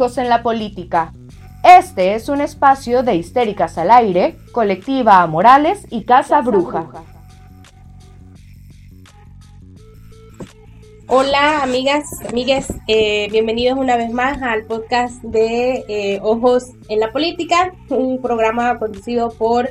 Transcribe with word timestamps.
Ojos 0.00 0.16
en 0.16 0.30
la 0.30 0.42
Política. 0.42 1.12
Este 1.62 2.14
es 2.14 2.30
un 2.30 2.40
espacio 2.40 3.02
de 3.02 3.16
Histéricas 3.16 3.76
al 3.76 3.90
Aire, 3.90 4.34
Colectiva 4.50 5.26
Morales 5.26 5.86
y 5.90 6.04
Casa 6.04 6.40
Bruja. 6.40 6.88
Hola 11.06 11.62
amigas, 11.62 12.06
amigues, 12.26 12.72
eh, 12.88 13.28
bienvenidos 13.30 13.78
una 13.78 13.98
vez 13.98 14.10
más 14.10 14.40
al 14.40 14.64
podcast 14.64 15.22
de 15.22 15.84
eh, 15.86 16.18
Ojos 16.22 16.70
en 16.88 16.98
la 16.98 17.12
Política, 17.12 17.74
un 17.90 18.22
programa 18.22 18.78
conducido 18.78 19.28
por 19.28 19.68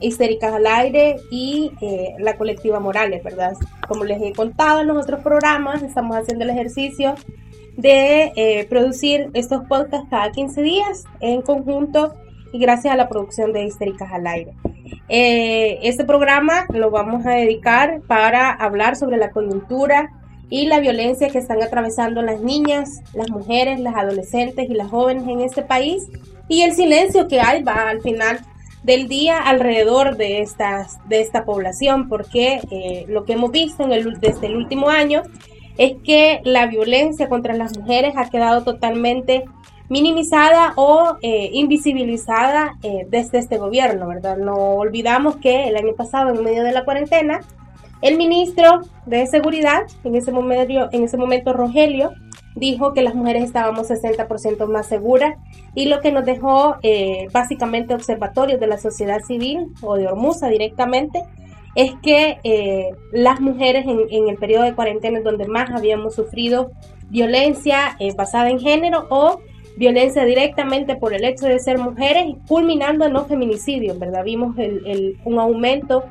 Histéricas 0.00 0.54
al 0.54 0.66
Aire 0.66 1.16
y 1.30 1.70
eh, 1.82 2.14
la 2.18 2.38
colectiva 2.38 2.80
Morales, 2.80 3.22
¿verdad? 3.22 3.52
Como 3.86 4.04
les 4.04 4.22
he 4.22 4.32
contado 4.32 4.80
en 4.80 4.86
los 4.86 4.96
otros 4.96 5.20
programas, 5.20 5.82
estamos 5.82 6.16
haciendo 6.16 6.44
el 6.44 6.50
ejercicio 6.50 7.14
de 7.76 8.66
producir 8.70 9.30
estos 9.34 9.64
podcasts 9.66 10.08
cada 10.10 10.30
15 10.32 10.62
días 10.62 11.04
en 11.20 11.42
conjunto 11.42 12.14
y 12.52 12.58
gracias 12.58 12.94
a 12.94 12.96
la 12.96 13.08
producción 13.08 13.52
de 13.52 13.64
Histéricas 13.64 14.10
al 14.12 14.26
Aire. 14.26 14.52
este 15.08 16.04
programa 16.04 16.66
lo 16.72 16.90
vamos 16.90 17.26
a 17.26 17.30
dedicar 17.30 18.00
para 18.06 18.50
hablar 18.50 18.96
sobre 18.96 19.16
la 19.16 19.30
coyuntura 19.30 20.10
y 20.48 20.66
la 20.66 20.80
violencia 20.80 21.28
que 21.28 21.38
están 21.38 21.62
atravesando 21.62 22.22
las 22.22 22.40
niñas, 22.40 23.02
las 23.14 23.30
mujeres, 23.30 23.80
las 23.80 23.96
adolescentes 23.96 24.70
y 24.70 24.74
las 24.74 24.88
jóvenes 24.88 25.26
en 25.28 25.40
este 25.40 25.62
país 25.62 26.04
y 26.48 26.62
el 26.62 26.72
silencio 26.72 27.26
que 27.26 27.40
hay 27.40 27.62
va 27.62 27.88
al 27.88 28.00
final 28.00 28.40
del 28.84 29.08
día 29.08 29.38
alrededor 29.38 30.16
de, 30.16 30.40
estas, 30.42 30.98
de 31.08 31.20
esta 31.20 31.44
población, 31.44 32.08
porque 32.08 32.60
eh, 32.70 33.04
lo 33.08 33.24
que 33.24 33.32
hemos 33.32 33.50
visto 33.50 33.82
en 33.82 33.92
el, 33.92 34.20
desde 34.20 34.46
el 34.46 34.56
último 34.56 34.88
año 34.88 35.22
es 35.78 35.94
que 36.02 36.40
la 36.44 36.66
violencia 36.66 37.28
contra 37.28 37.54
las 37.54 37.78
mujeres 37.78 38.14
ha 38.16 38.28
quedado 38.30 38.64
totalmente 38.64 39.44
minimizada 39.88 40.72
o 40.76 41.16
eh, 41.22 41.50
invisibilizada 41.52 42.76
eh, 42.82 43.06
desde 43.08 43.38
este 43.38 43.58
gobierno, 43.58 44.08
¿verdad? 44.08 44.36
No 44.36 44.54
olvidamos 44.54 45.36
que 45.36 45.68
el 45.68 45.76
año 45.76 45.94
pasado, 45.94 46.34
en 46.34 46.42
medio 46.42 46.64
de 46.64 46.72
la 46.72 46.84
cuarentena, 46.84 47.40
el 48.02 48.16
ministro 48.16 48.80
de 49.06 49.26
Seguridad, 49.26 49.82
en 50.04 50.16
ese 50.16 50.32
momento, 50.32 50.88
en 50.92 51.04
ese 51.04 51.16
momento 51.16 51.52
Rogelio, 51.52 52.12
dijo 52.54 52.94
que 52.94 53.02
las 53.02 53.14
mujeres 53.14 53.44
estábamos 53.44 53.88
60% 53.88 54.66
más 54.66 54.86
seguras 54.86 55.36
y 55.74 55.86
lo 55.86 56.00
que 56.00 56.10
nos 56.10 56.24
dejó 56.24 56.76
eh, 56.82 57.28
básicamente 57.32 57.94
observatorios 57.94 58.58
de 58.58 58.66
la 58.66 58.78
sociedad 58.78 59.20
civil 59.20 59.68
o 59.82 59.96
de 59.96 60.08
Hormuza 60.08 60.48
directamente 60.48 61.22
es 61.76 61.92
que 62.02 62.38
eh, 62.42 62.90
las 63.12 63.40
mujeres 63.40 63.84
en, 63.86 64.28
el 64.28 64.36
periodo 64.36 64.64
de 64.64 64.74
cuarentena 64.74 65.18
es 65.18 65.24
donde 65.24 65.46
más 65.46 65.70
habíamos 65.70 66.14
sufrido 66.14 66.72
violencia 67.10 67.96
eh, 68.00 68.14
basada 68.16 68.50
en 68.50 68.58
género 68.58 69.06
o 69.10 69.40
violencia 69.76 70.24
directamente 70.24 70.96
por 70.96 71.12
el 71.12 71.22
hecho 71.24 71.46
de 71.46 71.58
ser 71.58 71.78
mujeres, 71.78 72.34
culminando 72.48 73.04
en 73.04 73.12
los 73.12 73.28
feminicidios, 73.28 73.98
¿verdad? 73.98 74.24
Vimos 74.24 74.56
un 75.24 75.38
aumento 75.38 76.04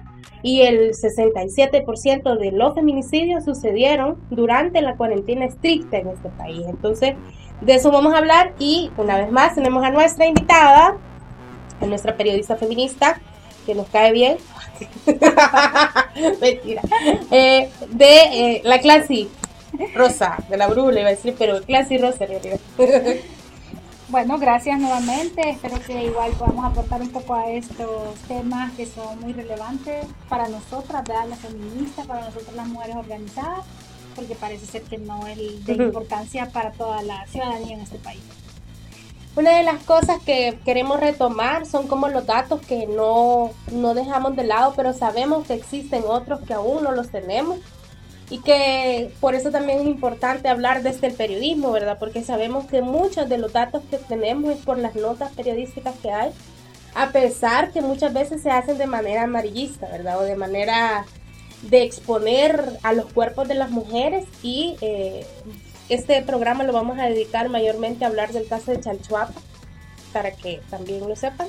y 0.44 0.62
el 0.62 0.92
67% 0.92 2.38
de 2.38 2.52
los 2.52 2.76
feminicidios 2.76 3.44
sucedieron 3.46 4.18
durante 4.30 4.84
la 4.84 4.96
cuarentena 4.96 5.46
estricta 5.46 5.98
en 5.98 6.10
este 6.10 6.30
país. 6.30 6.62
Entonces, 6.68 7.16
de 7.62 7.74
eso 7.74 7.90
vamos 7.90 8.14
a 8.14 8.20
hablar 8.20 8.54
y 8.60 8.92
una 8.98 9.18
vez 9.18 9.32
más 9.32 9.56
tenemos 9.56 9.84
a 9.84 9.90
nuestra 9.90 10.28
invitada, 10.28 10.98
a 11.82 11.86
nuestra 11.88 12.16
periodista 12.16 12.56
feminista, 12.56 13.20
que 13.66 13.74
nos 13.74 13.88
cae 13.88 14.12
bien. 14.12 14.38
Mentira. 16.42 16.82
Eh, 17.32 17.70
de 17.90 18.20
eh, 18.34 18.62
la 18.64 18.80
clase 18.80 19.28
rosa, 19.94 20.38
de 20.50 20.58
la 20.58 20.68
brula 20.68 21.00
iba 21.00 21.10
a 21.10 21.12
decir, 21.12 21.36
pero 21.38 21.62
clase 21.62 21.98
rosa 21.98 22.26
en 22.26 22.30
realidad. 22.30 22.60
Bueno, 24.08 24.38
gracias 24.38 24.80
nuevamente. 24.80 25.50
Espero 25.50 25.80
que 25.82 26.06
igual 26.06 26.32
podamos 26.34 26.64
aportar 26.64 27.02
un 27.02 27.10
poco 27.10 27.34
a 27.34 27.50
estos 27.50 28.16
temas 28.28 28.72
que 28.74 28.86
son 28.86 29.20
muy 29.20 29.34
relevantes 29.34 30.06
para 30.30 30.48
nosotras, 30.48 31.04
¿verdad? 31.08 31.28
las 31.28 31.40
feministas, 31.40 32.06
para 32.06 32.22
nosotras 32.22 32.56
las 32.56 32.68
mujeres 32.68 32.98
organizadas, 32.98 33.66
porque 34.16 34.36
parece 34.36 34.68
ser 34.68 34.84
que 34.84 35.00
no 35.00 35.26
es 35.26 35.66
de 35.66 35.74
importancia 35.74 36.48
para 36.52 36.72
toda 36.72 37.02
la 37.02 37.26
ciudadanía 37.26 37.76
en 37.76 37.82
este 37.82 37.98
país. 37.98 38.22
Una 39.36 39.58
de 39.58 39.64
las 39.64 39.84
cosas 39.84 40.22
que 40.26 40.60
queremos 40.64 41.00
retomar 41.00 41.66
son 41.66 41.88
como 41.88 42.08
los 42.08 42.26
datos 42.26 42.62
que 42.62 42.88
no, 42.88 43.52
no 43.70 43.94
dejamos 43.94 44.38
de 44.38 44.46
lado, 44.46 44.74
pero 44.78 44.94
sabemos 44.94 45.46
que 45.46 45.54
existen 45.54 46.04
otros 46.08 46.40
que 46.42 46.54
aún 46.54 46.86
no 46.86 46.94
los 46.94 47.10
tenemos 47.10 47.60
y 48.30 48.40
que 48.40 49.12
por 49.20 49.36
eso 49.36 49.52
también 49.52 49.80
es 49.80 49.88
importante 49.88 50.48
hablar 50.48 50.84
desde 50.84 51.08
el 51.08 51.14
periodismo, 51.14 51.72
¿verdad? 51.72 51.98
Porque 52.00 52.24
sabemos 52.24 52.66
que 52.66 52.82
muchos 52.82 53.28
de 53.28 53.38
los 53.38 53.52
datos 53.52 53.84
que 53.90 53.98
tenemos 53.98 54.52
es 54.52 54.60
por 54.60 54.78
las 54.78 54.96
notas 54.96 55.34
periodísticas 55.34 55.96
que 56.02 56.12
hay, 56.12 56.32
a 56.96 57.10
pesar 57.10 57.72
que 57.72 57.82
muchas 57.82 58.14
veces 58.14 58.42
se 58.42 58.50
hacen 58.50 58.78
de 58.78 58.88
manera 58.88 59.24
amarillista, 59.24 59.88
¿verdad? 59.90 60.18
O 60.18 60.24
de 60.24 60.38
manera 60.38 61.06
de 61.62 61.84
exponer 61.84 62.80
a 62.84 62.94
los 62.94 63.12
cuerpos 63.12 63.50
de 63.50 63.56
las 63.56 63.70
mujeres 63.70 64.26
y 64.42 64.78
eh, 64.80 65.26
este 65.90 66.22
programa 66.24 66.64
lo 66.64 66.74
vamos 66.74 67.00
a 67.00 67.06
dedicar 67.06 67.50
mayormente 67.50 68.06
a 68.06 68.08
hablar 68.08 68.32
del 68.32 68.48
caso 68.48 68.72
de 68.72 68.80
Chalchuapa, 68.80 69.34
para 70.14 70.32
que 70.32 70.62
también 70.70 71.08
lo 71.08 71.16
sepan. 71.16 71.48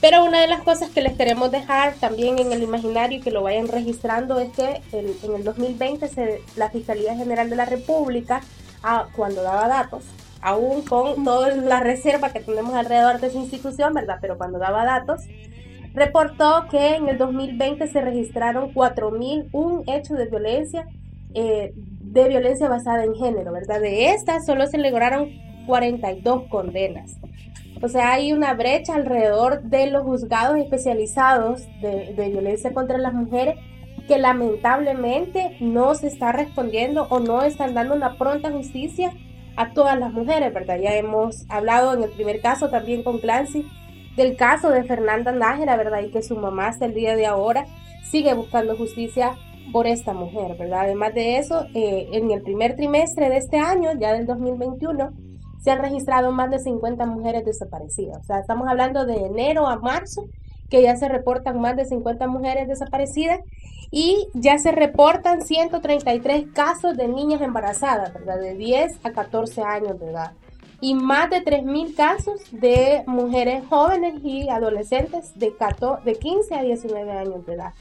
Pero 0.00 0.24
una 0.24 0.40
de 0.40 0.46
las 0.46 0.62
cosas 0.62 0.90
que 0.90 1.00
les 1.00 1.16
queremos 1.16 1.50
dejar 1.50 1.94
también 1.94 2.38
en 2.38 2.52
el 2.52 2.62
imaginario 2.62 3.18
y 3.18 3.20
que 3.20 3.32
lo 3.32 3.42
vayan 3.42 3.66
registrando 3.66 4.38
es 4.38 4.50
que 4.52 4.82
en 4.92 5.34
el 5.34 5.42
2020 5.42 6.08
la 6.56 6.70
Fiscalía 6.70 7.16
General 7.16 7.50
de 7.50 7.56
la 7.56 7.64
República, 7.64 8.40
ah, 8.82 9.08
cuando 9.16 9.42
daba 9.42 9.66
datos, 9.66 10.04
aún 10.40 10.82
con 10.82 11.24
toda 11.24 11.54
la 11.56 11.80
reserva 11.80 12.30
que 12.30 12.40
tenemos 12.40 12.74
alrededor 12.74 13.20
de 13.20 13.26
esa 13.26 13.38
institución, 13.38 13.92
¿verdad? 13.92 14.18
Pero 14.20 14.38
cuando 14.38 14.60
daba 14.60 14.84
datos, 14.84 15.22
reportó 15.94 16.66
que 16.70 16.94
en 16.94 17.08
el 17.08 17.18
2020 17.18 17.88
se 17.88 18.00
registraron 18.00 18.72
4.001 18.72 19.82
hechos 19.86 20.16
de 20.16 20.26
violencia, 20.26 20.86
eh, 21.34 21.74
de 22.12 22.28
violencia 22.28 22.68
basada 22.68 23.04
en 23.04 23.14
género, 23.14 23.52
¿verdad? 23.52 23.80
De 23.80 24.10
estas 24.10 24.46
solo 24.46 24.66
se 24.66 24.78
lograron 24.78 25.30
42 25.66 26.44
condenas. 26.48 27.16
O 27.80 27.88
sea, 27.88 28.12
hay 28.12 28.32
una 28.32 28.54
brecha 28.54 28.94
alrededor 28.94 29.62
de 29.62 29.88
los 29.90 30.02
juzgados 30.02 30.58
especializados 30.58 31.62
de, 31.80 32.28
violencia 32.30 32.72
contra 32.72 32.98
las 32.98 33.14
mujeres 33.14 33.56
que 34.08 34.18
lamentablemente 34.18 35.56
no 35.60 35.94
se 35.94 36.08
está 36.08 36.32
respondiendo 36.32 37.06
o 37.10 37.20
no 37.20 37.42
están 37.42 37.74
dando 37.74 37.94
una 37.94 38.16
pronta 38.16 38.50
justicia 38.50 39.12
a 39.56 39.74
todas 39.74 39.98
las 39.98 40.12
mujeres, 40.12 40.52
¿verdad? 40.52 40.78
Ya 40.80 40.96
hemos 40.96 41.44
hablado 41.50 41.94
en 41.94 42.02
el 42.02 42.10
primer 42.10 42.40
caso 42.40 42.70
también 42.70 43.02
con 43.02 43.18
Clancy 43.18 43.66
del 44.16 44.34
caso 44.36 44.70
de 44.70 44.82
Fernanda 44.84 45.30
Nájera, 45.30 45.76
¿verdad? 45.76 46.00
Y 46.00 46.10
que 46.10 46.22
su 46.22 46.36
mamá 46.36 46.68
hasta 46.68 46.86
el 46.86 46.94
día 46.94 47.14
de 47.16 47.26
ahora 47.26 47.66
sigue 48.02 48.34
buscando 48.34 48.76
justicia 48.76 49.36
por 49.72 49.86
esta 49.86 50.12
mujer, 50.12 50.56
¿verdad? 50.56 50.82
Además 50.82 51.14
de 51.14 51.38
eso, 51.38 51.66
eh, 51.74 52.08
en 52.12 52.30
el 52.30 52.42
primer 52.42 52.76
trimestre 52.76 53.28
de 53.28 53.36
este 53.38 53.58
año, 53.58 53.90
ya 53.98 54.12
del 54.12 54.26
2021, 54.26 55.12
se 55.62 55.70
han 55.70 55.80
registrado 55.80 56.32
más 56.32 56.50
de 56.50 56.58
50 56.58 57.04
mujeres 57.06 57.44
desaparecidas. 57.44 58.18
O 58.18 58.24
sea, 58.24 58.38
estamos 58.38 58.68
hablando 58.68 59.06
de 59.06 59.16
enero 59.26 59.66
a 59.66 59.76
marzo, 59.78 60.26
que 60.70 60.82
ya 60.82 60.96
se 60.96 61.08
reportan 61.08 61.60
más 61.60 61.76
de 61.76 61.84
50 61.84 62.26
mujeres 62.28 62.68
desaparecidas 62.68 63.40
y 63.90 64.28
ya 64.34 64.58
se 64.58 64.72
reportan 64.72 65.42
133 65.42 66.46
casos 66.52 66.96
de 66.96 67.08
niñas 67.08 67.40
embarazadas, 67.40 68.12
¿verdad? 68.12 68.38
De 68.38 68.54
10 68.54 68.98
a 69.02 69.12
14 69.12 69.62
años 69.62 69.98
de 69.98 70.10
edad. 70.10 70.32
Y 70.80 70.94
más 70.94 71.30
de 71.30 71.44
3.000 71.44 71.96
casos 71.96 72.40
de 72.52 73.02
mujeres 73.06 73.64
jóvenes 73.68 74.14
y 74.22 74.48
adolescentes 74.48 75.36
de, 75.36 75.56
14, 75.56 76.04
de 76.04 76.14
15 76.16 76.54
a 76.54 76.62
19 76.62 77.12
años 77.12 77.46
de 77.46 77.54
edad. 77.54 77.72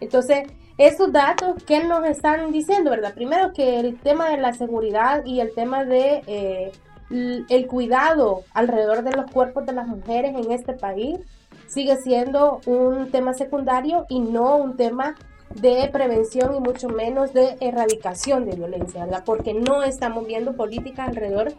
Entonces, 0.00 0.44
esos 0.76 1.12
datos, 1.12 1.62
¿qué 1.64 1.84
nos 1.84 2.04
están 2.04 2.50
diciendo, 2.50 2.90
verdad? 2.90 3.14
Primero 3.14 3.52
que 3.52 3.78
el 3.78 3.98
tema 3.98 4.30
de 4.30 4.38
la 4.38 4.52
seguridad 4.54 5.24
y 5.24 5.40
el 5.40 5.54
tema 5.54 5.84
de 5.84 6.22
eh, 6.26 6.72
el 7.10 7.66
cuidado 7.66 8.42
alrededor 8.52 9.04
de 9.04 9.12
los 9.12 9.30
cuerpos 9.30 9.66
de 9.66 9.72
las 9.72 9.86
mujeres 9.86 10.34
en 10.34 10.50
este 10.50 10.72
país 10.72 11.20
sigue 11.68 11.96
siendo 11.96 12.60
un 12.66 13.10
tema 13.10 13.34
secundario 13.34 14.06
y 14.08 14.18
no 14.20 14.56
un 14.56 14.76
tema 14.76 15.14
de 15.54 15.88
prevención 15.92 16.56
y 16.56 16.60
mucho 16.60 16.88
menos 16.88 17.32
de 17.32 17.56
erradicación 17.60 18.44
de 18.44 18.56
violencia, 18.56 19.04
¿verdad? 19.04 19.22
Porque 19.24 19.54
no 19.54 19.84
estamos 19.84 20.26
viendo 20.26 20.56
políticas 20.56 21.08
alrededor 21.08 21.52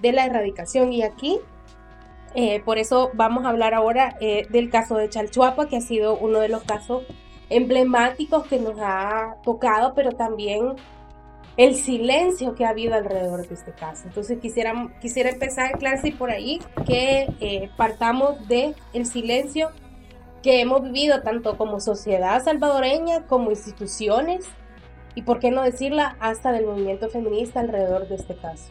de 0.00 0.12
la 0.12 0.24
erradicación. 0.24 0.92
Y 0.92 1.02
aquí, 1.02 1.38
eh, 2.34 2.62
por 2.64 2.78
eso 2.78 3.10
vamos 3.12 3.44
a 3.44 3.50
hablar 3.50 3.74
ahora 3.74 4.16
eh, 4.20 4.46
del 4.48 4.70
caso 4.70 4.96
de 4.96 5.10
Chalchuapa, 5.10 5.68
que 5.68 5.76
ha 5.76 5.82
sido 5.82 6.16
uno 6.16 6.38
de 6.38 6.48
los 6.48 6.62
casos 6.62 7.02
emblemáticos 7.56 8.46
que 8.46 8.58
nos 8.58 8.78
ha 8.78 9.36
tocado, 9.42 9.94
pero 9.94 10.12
también 10.12 10.74
el 11.56 11.74
silencio 11.74 12.54
que 12.54 12.64
ha 12.64 12.70
habido 12.70 12.94
alrededor 12.94 13.46
de 13.46 13.54
este 13.54 13.72
caso. 13.72 14.04
Entonces 14.06 14.38
quisiera, 14.40 14.72
quisiera 15.00 15.30
empezar, 15.30 15.78
Clancy, 15.78 16.12
por 16.12 16.30
ahí, 16.30 16.60
que 16.86 17.26
eh, 17.40 17.70
partamos 17.76 18.48
de 18.48 18.74
el 18.92 19.06
silencio 19.06 19.70
que 20.42 20.60
hemos 20.60 20.82
vivido 20.82 21.22
tanto 21.22 21.56
como 21.56 21.78
sociedad 21.80 22.42
salvadoreña, 22.42 23.26
como 23.26 23.50
instituciones, 23.50 24.46
y 25.14 25.22
por 25.22 25.38
qué 25.38 25.50
no 25.50 25.62
decirla, 25.62 26.16
hasta 26.20 26.52
del 26.52 26.66
movimiento 26.66 27.08
feminista 27.10 27.60
alrededor 27.60 28.08
de 28.08 28.16
este 28.16 28.34
caso. 28.34 28.70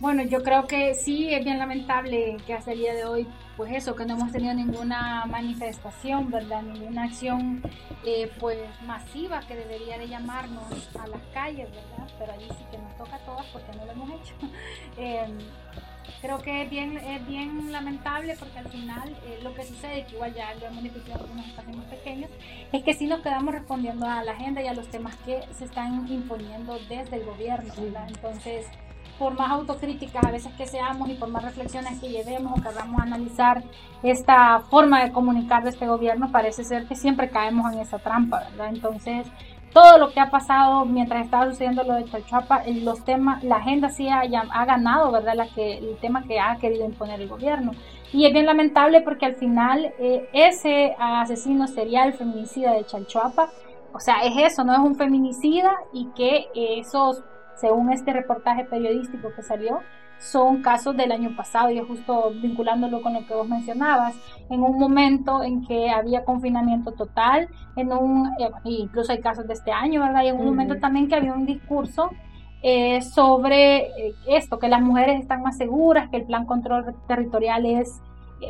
Bueno, 0.00 0.22
yo 0.22 0.42
creo 0.42 0.66
que 0.66 0.94
sí 0.94 1.32
es 1.32 1.44
bien 1.44 1.58
lamentable 1.58 2.36
que 2.46 2.54
hasta 2.54 2.72
el 2.72 2.78
día 2.78 2.94
de 2.94 3.04
hoy, 3.04 3.28
pues 3.58 3.72
eso, 3.72 3.96
que 3.96 4.06
no 4.06 4.14
hemos 4.14 4.30
tenido 4.30 4.54
ninguna 4.54 5.26
manifestación, 5.26 6.30
¿verdad? 6.30 6.62
Ninguna 6.62 7.02
acción, 7.02 7.60
eh, 8.06 8.30
pues 8.38 8.56
masiva 8.86 9.40
que 9.40 9.56
debería 9.56 9.98
de 9.98 10.06
llamarnos 10.06 10.88
a 10.96 11.08
las 11.08 11.20
calles, 11.34 11.68
¿verdad? 11.68 12.08
Pero 12.20 12.32
allí 12.34 12.46
sí 12.50 12.64
que 12.70 12.78
nos 12.78 12.96
toca 12.96 13.16
a 13.16 13.18
todas 13.18 13.44
porque 13.46 13.76
no 13.76 13.84
lo 13.84 13.92
hemos 13.92 14.10
hecho. 14.10 14.34
Em, 14.96 15.38
creo 16.20 16.40
que 16.40 16.62
es 16.62 16.70
bien, 16.70 16.98
es 16.98 17.26
bien 17.26 17.72
lamentable 17.72 18.36
porque 18.38 18.58
al 18.60 18.68
final 18.68 19.08
eh, 19.24 19.40
lo 19.42 19.52
que 19.54 19.64
sucede, 19.64 20.06
que 20.06 20.14
igual 20.14 20.34
ya 20.34 20.54
lo 20.54 20.66
hemos 20.66 20.84
discutido 20.84 21.16
en 21.16 21.22
algunos 21.22 21.46
espacios 21.46 21.84
pequeños, 21.86 22.30
es 22.72 22.84
que 22.84 22.94
sí 22.94 23.08
nos 23.08 23.20
quedamos 23.22 23.54
respondiendo 23.54 24.06
a 24.06 24.22
la 24.22 24.32
agenda 24.32 24.62
y 24.62 24.68
a 24.68 24.74
los 24.74 24.86
temas 24.88 25.16
que 25.26 25.42
se 25.58 25.64
están 25.64 26.06
imponiendo 26.06 26.78
desde 26.88 27.16
el 27.16 27.24
gobierno, 27.24 27.74
¿verdad? 27.76 28.06
Entonces, 28.06 28.66
por 29.18 29.34
más 29.34 29.50
autocríticas 29.50 30.24
a 30.24 30.30
veces 30.30 30.52
que 30.54 30.66
seamos 30.66 31.08
y 31.08 31.14
por 31.14 31.28
más 31.28 31.44
reflexiones 31.44 32.00
que 32.00 32.08
llevemos 32.08 32.58
o 32.58 32.62
que 32.62 32.68
hagamos 32.68 33.00
a 33.00 33.04
analizar 33.04 33.62
esta 34.02 34.60
forma 34.60 35.02
de 35.02 35.12
comunicar 35.12 35.64
de 35.64 35.70
este 35.70 35.86
gobierno, 35.86 36.30
parece 36.30 36.64
ser 36.64 36.86
que 36.86 36.94
siempre 36.94 37.30
caemos 37.30 37.72
en 37.72 37.80
esa 37.80 37.98
trampa, 37.98 38.44
¿verdad? 38.50 38.68
Entonces, 38.68 39.26
todo 39.72 39.98
lo 39.98 40.12
que 40.12 40.20
ha 40.20 40.30
pasado 40.30 40.84
mientras 40.84 41.24
estaba 41.24 41.50
sucediendo 41.50 41.82
lo 41.82 41.94
de 41.94 42.04
Chalchuapa, 42.04 42.62
los 42.82 43.04
temas, 43.04 43.42
la 43.44 43.56
agenda 43.56 43.90
sí 43.90 44.08
ha, 44.08 44.24
ganado, 44.64 45.10
¿verdad? 45.12 45.34
La 45.34 45.46
que, 45.48 45.78
el 45.78 45.96
tema 45.98 46.22
que 46.24 46.40
ha 46.40 46.56
querido 46.56 46.84
imponer 46.84 47.20
el 47.20 47.28
gobierno. 47.28 47.72
Y 48.12 48.24
es 48.24 48.32
bien 48.32 48.46
lamentable 48.46 49.02
porque 49.02 49.26
al 49.26 49.34
final 49.34 49.92
eh, 49.98 50.28
ese 50.32 50.96
asesino 50.98 51.66
serial 51.66 52.14
feminicida 52.14 52.72
de 52.72 52.86
Chalchuapa, 52.86 53.50
o 53.92 54.00
sea, 54.00 54.20
es 54.22 54.52
eso, 54.52 54.64
no 54.64 54.72
es 54.72 54.78
un 54.78 54.96
feminicida 54.96 55.72
y 55.92 56.08
que 56.16 56.46
esos 56.54 57.22
según 57.60 57.92
este 57.92 58.12
reportaje 58.12 58.64
periodístico 58.64 59.32
que 59.34 59.42
salió, 59.42 59.80
son 60.18 60.62
casos 60.62 60.96
del 60.96 61.12
año 61.12 61.34
pasado, 61.36 61.70
y 61.70 61.78
justo 61.78 62.32
vinculándolo 62.42 63.00
con 63.02 63.14
lo 63.14 63.24
que 63.26 63.34
vos 63.34 63.48
mencionabas, 63.48 64.16
en 64.50 64.62
un 64.62 64.78
momento 64.78 65.42
en 65.42 65.64
que 65.64 65.90
había 65.90 66.24
confinamiento 66.24 66.92
total, 66.92 67.48
en 67.76 67.92
un, 67.92 68.26
eh, 68.38 68.50
incluso 68.64 69.12
hay 69.12 69.20
casos 69.20 69.46
de 69.46 69.54
este 69.54 69.70
año, 69.70 70.00
¿verdad? 70.00 70.24
Y 70.24 70.28
en 70.28 70.38
un 70.38 70.46
momento 70.46 70.76
también 70.78 71.08
que 71.08 71.14
había 71.14 71.32
un 71.32 71.46
discurso 71.46 72.10
eh, 72.62 73.00
sobre 73.02 73.82
eh, 73.82 74.14
esto, 74.26 74.58
que 74.58 74.68
las 74.68 74.82
mujeres 74.82 75.20
están 75.20 75.42
más 75.42 75.56
seguras, 75.56 76.10
que 76.10 76.16
el 76.16 76.24
plan 76.24 76.46
control 76.46 76.96
territorial 77.06 77.64
es, 77.66 78.00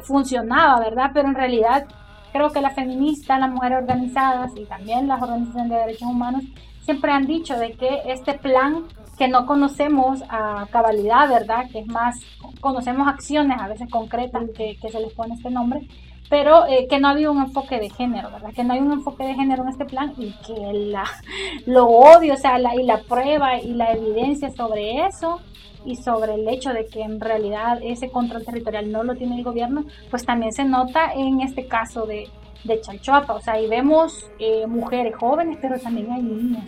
funcionaba, 0.02 0.80
¿verdad? 0.80 1.10
Pero 1.12 1.28
en 1.28 1.34
realidad 1.34 1.86
creo 2.32 2.50
que 2.50 2.60
las 2.60 2.74
feministas, 2.74 3.40
las 3.40 3.50
mujeres 3.50 3.78
organizadas 3.78 4.52
y 4.56 4.64
también 4.64 5.08
las 5.08 5.22
organizaciones 5.22 5.70
de 5.70 5.76
derechos 5.76 6.08
humanos 6.08 6.44
siempre 6.88 7.12
han 7.12 7.26
dicho 7.26 7.54
de 7.58 7.72
que 7.72 8.00
este 8.06 8.32
plan 8.32 8.86
que 9.18 9.28
no 9.28 9.44
conocemos 9.44 10.22
a 10.30 10.66
cabalidad, 10.70 11.28
¿verdad? 11.28 11.68
Que 11.70 11.80
es 11.80 11.86
más, 11.86 12.18
conocemos 12.60 13.06
acciones 13.06 13.60
a 13.60 13.68
veces 13.68 13.90
concretas 13.90 14.44
que, 14.56 14.78
se 14.80 14.98
les 14.98 15.12
pone 15.12 15.34
este 15.34 15.50
nombre, 15.50 15.86
pero 16.30 16.66
eh, 16.66 16.86
que 16.88 16.98
no 16.98 17.08
había 17.08 17.30
un 17.30 17.42
enfoque 17.42 17.78
de 17.78 17.90
género, 17.90 18.30
¿verdad? 18.30 18.54
Que 18.54 18.64
no 18.64 18.72
hay 18.72 18.80
un 18.80 18.92
enfoque 18.92 19.22
de 19.24 19.34
género 19.34 19.64
en 19.64 19.68
este 19.68 19.84
plan 19.84 20.14
y 20.16 20.30
que 20.46 20.72
la, 20.72 21.04
lo 21.66 21.88
odio, 21.88 22.32
o 22.32 22.38
sea, 22.38 22.58
la, 22.58 22.74
y 22.74 22.84
la 22.84 23.02
prueba 23.02 23.60
y 23.60 23.74
la 23.74 23.92
evidencia 23.92 24.48
sobre 24.48 25.04
eso 25.06 25.40
y 25.84 25.96
sobre 25.96 26.36
el 26.36 26.48
hecho 26.48 26.72
de 26.72 26.86
que 26.86 27.02
en 27.02 27.20
realidad 27.20 27.80
ese 27.82 28.10
control 28.10 28.46
territorial 28.46 28.90
no 28.90 29.02
lo 29.02 29.14
tiene 29.14 29.36
el 29.36 29.44
gobierno, 29.44 29.84
pues 30.08 30.24
también 30.24 30.52
se 30.52 30.64
nota 30.64 31.12
en 31.12 31.42
este 31.42 31.66
caso 31.66 32.06
de, 32.06 32.28
de 32.64 32.80
Chalchuapa, 32.80 33.34
o 33.34 33.40
sea, 33.40 33.54
ahí 33.54 33.68
vemos 33.68 34.30
eh, 34.38 34.66
mujeres 34.66 35.14
jóvenes, 35.16 35.58
pero 35.60 35.78
también 35.78 36.10
hay 36.10 36.22
niños. 36.22 36.64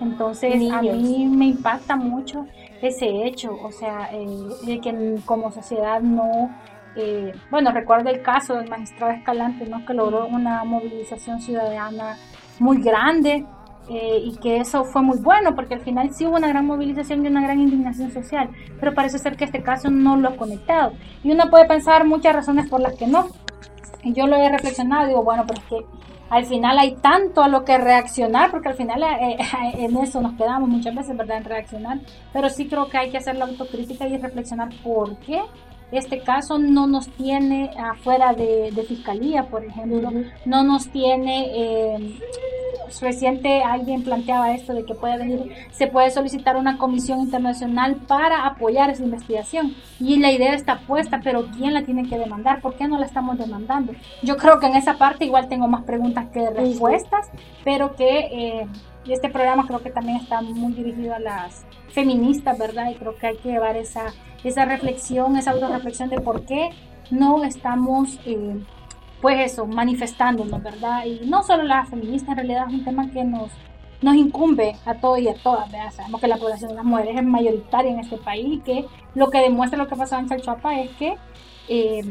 Entonces, 0.00 0.70
a 0.72 0.82
mí 0.82 1.26
me 1.26 1.46
impacta 1.46 1.96
mucho 1.96 2.46
ese 2.82 3.26
hecho, 3.26 3.56
o 3.62 3.70
sea, 3.72 4.10
eh, 4.12 4.26
de 4.64 4.80
que 4.80 5.16
como 5.24 5.50
sociedad 5.50 6.00
no... 6.00 6.50
Eh, 6.96 7.32
bueno, 7.50 7.70
recuerdo 7.70 8.10
el 8.10 8.22
caso 8.22 8.54
del 8.54 8.68
magistrado 8.68 9.12
Escalante, 9.12 9.66
¿no? 9.66 9.86
que 9.86 9.94
logró 9.94 10.26
una 10.26 10.64
movilización 10.64 11.40
ciudadana 11.40 12.16
muy 12.58 12.82
grande 12.82 13.46
y 13.90 14.36
que 14.42 14.58
eso 14.58 14.84
fue 14.84 15.00
muy 15.00 15.16
bueno 15.18 15.54
porque 15.54 15.72
al 15.72 15.80
final 15.80 16.12
sí 16.12 16.26
hubo 16.26 16.36
una 16.36 16.48
gran 16.48 16.66
movilización 16.66 17.24
y 17.24 17.28
una 17.28 17.40
gran 17.40 17.58
indignación 17.58 18.10
social, 18.10 18.50
pero 18.78 18.92
parece 18.92 19.18
ser 19.18 19.36
que 19.36 19.44
este 19.46 19.62
caso 19.62 19.88
no 19.90 20.16
lo 20.16 20.30
ha 20.30 20.36
conectado. 20.36 20.92
Y 21.22 21.30
uno 21.30 21.48
puede 21.48 21.66
pensar 21.66 22.04
muchas 22.04 22.34
razones 22.34 22.68
por 22.68 22.80
las 22.80 22.96
que 22.96 23.06
no, 23.06 23.28
yo 24.04 24.26
lo 24.26 24.36
he 24.36 24.48
reflexionado, 24.48 25.08
digo, 25.08 25.22
bueno, 25.22 25.44
pero 25.46 25.60
es 25.60 25.66
que 25.68 25.86
al 26.30 26.44
final 26.44 26.78
hay 26.78 26.94
tanto 26.96 27.42
a 27.42 27.48
lo 27.48 27.64
que 27.64 27.78
reaccionar, 27.78 28.50
porque 28.50 28.68
al 28.68 28.74
final 28.74 29.02
eh, 29.02 29.36
eh, 29.38 29.46
en 29.78 29.96
eso 29.96 30.20
nos 30.20 30.34
quedamos 30.34 30.68
muchas 30.68 30.94
veces, 30.94 31.16
¿verdad?, 31.16 31.38
en 31.38 31.44
reaccionar, 31.44 31.98
pero 32.32 32.50
sí 32.50 32.68
creo 32.68 32.88
que 32.88 32.98
hay 32.98 33.10
que 33.10 33.18
hacer 33.18 33.36
la 33.36 33.46
autocrítica 33.46 34.06
y 34.06 34.18
reflexionar 34.18 34.68
por 34.82 35.16
qué 35.18 35.42
este 35.90 36.20
caso 36.20 36.58
no 36.58 36.86
nos 36.86 37.08
tiene 37.08 37.70
afuera 37.78 38.34
de, 38.34 38.70
fiscalía, 38.86 39.44
por 39.44 39.64
ejemplo, 39.64 40.10
no 40.44 40.62
nos 40.62 40.88
tiene 40.88 41.46
eh, 41.54 42.18
reciente 43.00 43.62
alguien 43.62 44.02
planteaba 44.02 44.52
esto 44.52 44.74
de 44.74 44.84
que 44.84 44.94
puede 44.94 45.18
venir, 45.18 45.52
se 45.70 45.86
puede 45.86 46.10
solicitar 46.10 46.56
una 46.56 46.78
comisión 46.78 47.20
internacional 47.20 47.96
para 48.06 48.46
apoyar 48.46 48.90
esa 48.90 49.04
investigación. 49.04 49.74
Y 50.00 50.18
la 50.18 50.32
idea 50.32 50.54
está 50.54 50.80
puesta, 50.80 51.20
pero 51.22 51.46
¿quién 51.56 51.74
la 51.74 51.84
tiene 51.84 52.08
que 52.08 52.18
demandar? 52.18 52.60
¿Por 52.60 52.74
qué 52.74 52.88
no 52.88 52.98
la 52.98 53.06
estamos 53.06 53.38
demandando? 53.38 53.92
Yo 54.22 54.36
creo 54.36 54.58
que 54.60 54.66
en 54.66 54.76
esa 54.76 54.98
parte 54.98 55.24
igual 55.24 55.48
tengo 55.48 55.68
más 55.68 55.84
preguntas 55.84 56.26
que 56.32 56.48
respuestas, 56.50 57.30
pero 57.64 57.94
que 57.96 58.18
eh, 58.18 58.66
este 59.08 59.28
programa 59.28 59.66
creo 59.66 59.80
que 59.80 59.90
también 59.90 60.18
está 60.18 60.40
muy 60.42 60.72
dirigido 60.72 61.14
a 61.14 61.18
las 61.18 61.64
feministas, 61.90 62.58
¿verdad? 62.58 62.90
Y 62.90 62.94
creo 62.94 63.16
que 63.16 63.26
hay 63.28 63.36
que 63.36 63.50
llevar 63.50 63.76
esa, 63.76 64.12
esa 64.44 64.64
reflexión, 64.64 65.36
esa 65.36 65.52
autorreflexión 65.52 66.08
de 66.10 66.20
por 66.20 66.44
qué 66.44 66.70
no 67.10 67.44
estamos... 67.44 68.18
Eh, 68.26 68.56
pues 69.20 69.52
eso, 69.52 69.66
manifestándonos, 69.66 70.62
¿verdad? 70.62 71.04
Y 71.04 71.26
no 71.26 71.42
solo 71.42 71.64
las 71.64 71.88
feministas, 71.88 72.30
en 72.30 72.36
realidad 72.36 72.66
es 72.68 72.74
un 72.74 72.84
tema 72.84 73.10
que 73.10 73.24
nos, 73.24 73.50
nos 74.00 74.14
incumbe 74.14 74.76
a 74.86 74.94
todos 74.94 75.18
y 75.20 75.28
a 75.28 75.34
todas, 75.34 75.70
¿verdad? 75.70 75.92
Sabemos 75.92 76.20
que 76.20 76.28
la 76.28 76.36
población 76.36 76.70
de 76.70 76.76
las 76.76 76.84
mujeres 76.84 77.16
es 77.16 77.24
mayoritaria 77.24 77.92
en 77.92 78.00
este 78.00 78.16
país 78.18 78.46
y 78.54 78.58
que 78.60 78.84
lo 79.14 79.30
que 79.30 79.38
demuestra 79.38 79.78
lo 79.78 79.88
que 79.88 79.96
pasó 79.96 80.18
en 80.18 80.28
Chalchuapa 80.28 80.80
es 80.80 80.90
que 80.92 81.16
eh, 81.68 82.02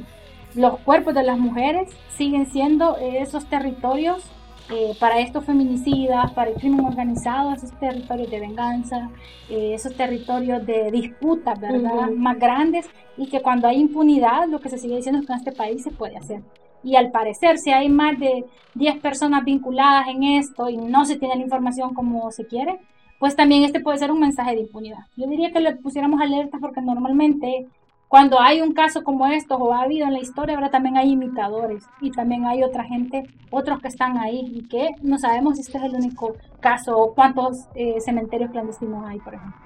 los 0.56 0.80
cuerpos 0.80 1.14
de 1.14 1.24
las 1.24 1.38
mujeres 1.38 1.90
siguen 2.18 2.48
siendo 2.48 2.98
esos 2.98 3.46
territorios 3.46 4.24
eh, 4.70 4.98
para 5.00 5.20
estos 5.20 5.46
feminicidas, 5.46 6.32
para 6.34 6.50
el 6.50 6.58
crimen 6.58 6.86
organizado, 6.86 7.54
esos 7.54 7.72
territorios 7.80 8.30
de 8.30 8.42
venganza, 8.42 9.10
eh, 9.50 9.74
esos 9.74 9.96
territorios 9.96 10.66
de 10.66 10.92
disputas, 10.92 11.58
¿verdad? 11.58 12.10
Más 12.10 12.38
grandes 12.38 12.86
y 13.16 13.28
que 13.28 13.42
cuando 13.42 13.70
hay 13.70 13.80
impunidad, 13.80 14.46
lo 14.50 14.60
que 14.60 14.68
se 14.68 14.78
sigue 14.78 14.98
diciendo 14.98 15.22
es 15.22 15.26
que 15.26 15.32
en 15.32 15.40
este 15.40 15.52
país 15.54 15.84
se 15.84 15.92
puede 15.92 16.18
hacer. 16.18 16.42
Y 16.84 16.96
al 16.96 17.12
parecer, 17.12 17.58
si 17.58 17.72
hay 17.72 17.90
más 17.90 18.20
de 18.20 18.46
10 18.76 19.00
personas 19.00 19.44
vinculadas 19.44 20.08
en 20.08 20.24
esto 20.24 20.70
y 20.70 20.78
no 20.78 21.06
se 21.06 21.18
tiene 21.18 21.36
la 21.36 21.42
información 21.42 21.94
como 21.94 22.32
se 22.32 22.46
quiere, 22.48 22.80
pues 23.20 23.36
también 23.36 23.64
este 23.64 23.80
puede 23.80 23.98
ser 23.98 24.12
un 24.12 24.20
mensaje 24.20 24.56
de 24.56 24.62
impunidad. 24.62 25.00
Yo 25.16 25.28
diría 25.28 25.52
que 25.52 25.60
le 25.60 25.76
pusiéramos 25.76 26.22
alerta 26.22 26.58
porque 26.60 26.82
normalmente 26.82 27.68
cuando 28.08 28.40
hay 28.40 28.62
un 28.62 28.74
caso 28.74 29.04
como 29.04 29.28
esto 29.28 29.56
o 29.56 29.74
ha 29.74 29.82
habido 29.82 30.08
en 30.08 30.14
la 30.14 30.20
historia, 30.20 30.56
ahora 30.56 30.70
también 30.70 30.96
hay 30.96 31.12
imitadores 31.12 31.84
y 32.00 32.12
también 32.12 32.46
hay 32.46 32.64
otra 32.64 32.86
gente, 32.86 33.24
otros 33.50 33.82
que 33.82 33.90
están 33.90 34.18
ahí 34.18 34.50
y 34.54 34.68
que 34.68 34.92
no 35.02 35.20
sabemos 35.20 35.56
si 35.56 35.62
este 35.62 35.78
es 35.78 35.84
el 35.84 35.96
único 35.96 36.36
caso 36.62 36.98
o 36.98 37.14
cuántos 37.14 37.66
eh, 37.76 38.00
cementerios 38.00 38.52
clandestinos 38.52 39.04
hay, 39.06 39.20
por 39.20 39.34
ejemplo. 39.34 39.60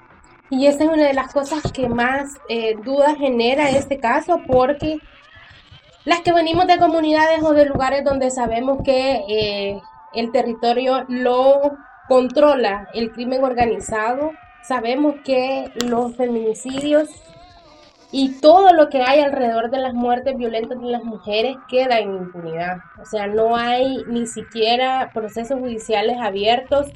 Y 0.50 0.66
esa 0.66 0.84
es 0.84 0.90
una 0.90 1.04
de 1.04 1.14
las 1.14 1.32
cosas 1.32 1.62
que 1.72 1.88
más 1.88 2.34
eh, 2.48 2.76
genera 3.16 3.70
este 3.70 3.98
caso 3.98 4.40
porque 4.46 4.98
las 6.04 6.20
que 6.20 6.32
venimos 6.32 6.66
de 6.66 6.78
comunidades 6.78 7.42
o 7.42 7.52
de 7.52 7.66
lugares 7.66 8.04
donde 8.04 8.30
sabemos 8.30 8.78
que 8.84 9.24
eh, 9.28 9.80
el 10.14 10.32
territorio 10.32 11.04
lo 11.08 11.76
controla 12.08 12.88
el 12.94 13.12
crimen 13.12 13.44
organizado, 13.44 14.32
sabemos 14.62 15.14
que 15.24 15.72
los 15.86 16.16
feminicidios 16.16 17.08
y 18.10 18.40
todo 18.40 18.72
lo 18.74 18.90
que 18.90 19.02
hay 19.02 19.20
alrededor 19.20 19.70
de 19.70 19.78
las 19.78 19.94
muertes 19.94 20.36
violentas 20.36 20.80
de 20.80 20.90
las 20.90 21.02
mujeres 21.02 21.56
queda 21.68 21.98
en 21.98 22.14
impunidad. 22.14 22.76
O 23.00 23.06
sea, 23.06 23.26
no 23.26 23.56
hay 23.56 24.04
ni 24.06 24.26
siquiera 24.26 25.10
procesos 25.14 25.58
judiciales 25.58 26.18
abiertos 26.20 26.88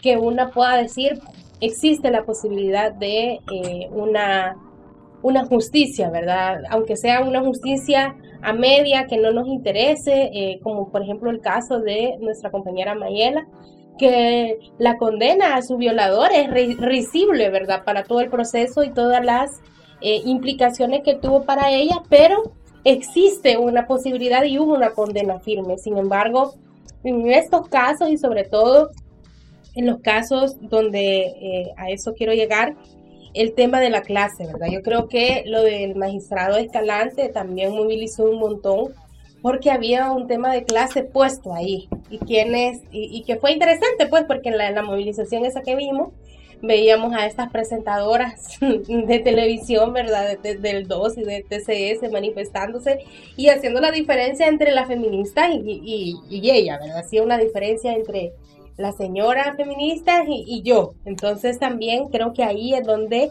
que 0.00 0.16
una 0.16 0.50
pueda 0.50 0.76
decir 0.76 1.20
existe 1.60 2.10
la 2.10 2.24
posibilidad 2.24 2.90
de 2.90 3.40
eh, 3.52 3.88
una, 3.90 4.56
una 5.22 5.46
justicia, 5.46 6.10
¿verdad? 6.10 6.62
Aunque 6.70 6.96
sea 6.96 7.22
una 7.22 7.40
justicia 7.40 8.16
a 8.42 8.52
media 8.52 9.06
que 9.06 9.18
no 9.18 9.32
nos 9.32 9.46
interese, 9.48 10.30
eh, 10.32 10.60
como 10.62 10.90
por 10.90 11.02
ejemplo 11.02 11.30
el 11.30 11.40
caso 11.40 11.80
de 11.80 12.16
nuestra 12.20 12.50
compañera 12.50 12.94
Mayela, 12.94 13.46
que 13.98 14.58
la 14.78 14.96
condena 14.96 15.56
a 15.56 15.62
su 15.62 15.76
violador 15.76 16.30
es 16.32 16.50
risible, 16.78 17.50
¿verdad? 17.50 17.84
Para 17.84 18.04
todo 18.04 18.20
el 18.20 18.30
proceso 18.30 18.82
y 18.82 18.90
todas 18.90 19.24
las 19.24 19.60
eh, 20.00 20.22
implicaciones 20.24 21.02
que 21.04 21.14
tuvo 21.14 21.44
para 21.44 21.70
ella, 21.70 22.02
pero 22.08 22.52
existe 22.84 23.58
una 23.58 23.86
posibilidad 23.86 24.44
y 24.44 24.58
hubo 24.58 24.74
una 24.74 24.90
condena 24.90 25.38
firme. 25.38 25.78
Sin 25.78 25.98
embargo, 25.98 26.54
en 27.04 27.30
estos 27.30 27.68
casos 27.68 28.10
y 28.10 28.18
sobre 28.18 28.44
todo 28.44 28.90
en 29.74 29.86
los 29.86 30.00
casos 30.00 30.56
donde 30.60 31.20
eh, 31.22 31.72
a 31.76 31.90
eso 31.90 32.14
quiero 32.14 32.32
llegar, 32.32 32.74
el 33.34 33.54
tema 33.54 33.80
de 33.80 33.90
la 33.90 34.02
clase, 34.02 34.46
¿verdad? 34.46 34.68
Yo 34.70 34.82
creo 34.82 35.08
que 35.08 35.42
lo 35.46 35.62
del 35.62 35.94
magistrado 35.96 36.56
Escalante 36.56 37.28
también 37.28 37.72
movilizó 37.72 38.24
un 38.24 38.38
montón 38.38 38.92
porque 39.42 39.70
había 39.70 40.12
un 40.12 40.28
tema 40.28 40.52
de 40.52 40.64
clase 40.64 41.02
puesto 41.02 41.52
ahí 41.52 41.88
y 42.10 42.18
quienes 42.18 42.80
y, 42.92 43.22
que 43.24 43.36
fue 43.36 43.52
interesante 43.52 44.06
pues 44.06 44.24
porque 44.24 44.50
en 44.50 44.58
la, 44.58 44.82
movilización 44.82 45.44
esa 45.44 45.62
que 45.62 45.74
vimos 45.74 46.10
veíamos 46.62 47.12
a 47.12 47.26
estas 47.26 47.50
presentadoras 47.50 48.60
de 48.60 49.18
televisión, 49.18 49.92
¿verdad? 49.92 50.38
del 50.38 50.86
2 50.86 51.18
y 51.18 51.24
de 51.24 51.42
TCS 51.42 52.12
manifestándose 52.12 53.00
y 53.36 53.48
haciendo 53.48 53.80
la 53.80 53.90
diferencia 53.90 54.46
entre 54.46 54.70
la 54.70 54.86
feminista 54.86 55.50
y, 55.50 56.16
y, 56.30 56.50
ella, 56.50 56.78
¿verdad? 56.78 56.98
Hacía 56.98 57.24
una 57.24 57.36
diferencia 57.36 57.92
entre 57.92 58.32
la 58.76 58.92
señora 58.92 59.54
feminista 59.56 60.24
y, 60.26 60.62
yo. 60.62 60.94
Entonces 61.04 61.58
también 61.58 62.08
creo 62.08 62.32
que 62.32 62.44
ahí 62.44 62.74
es 62.74 62.86
donde 62.86 63.30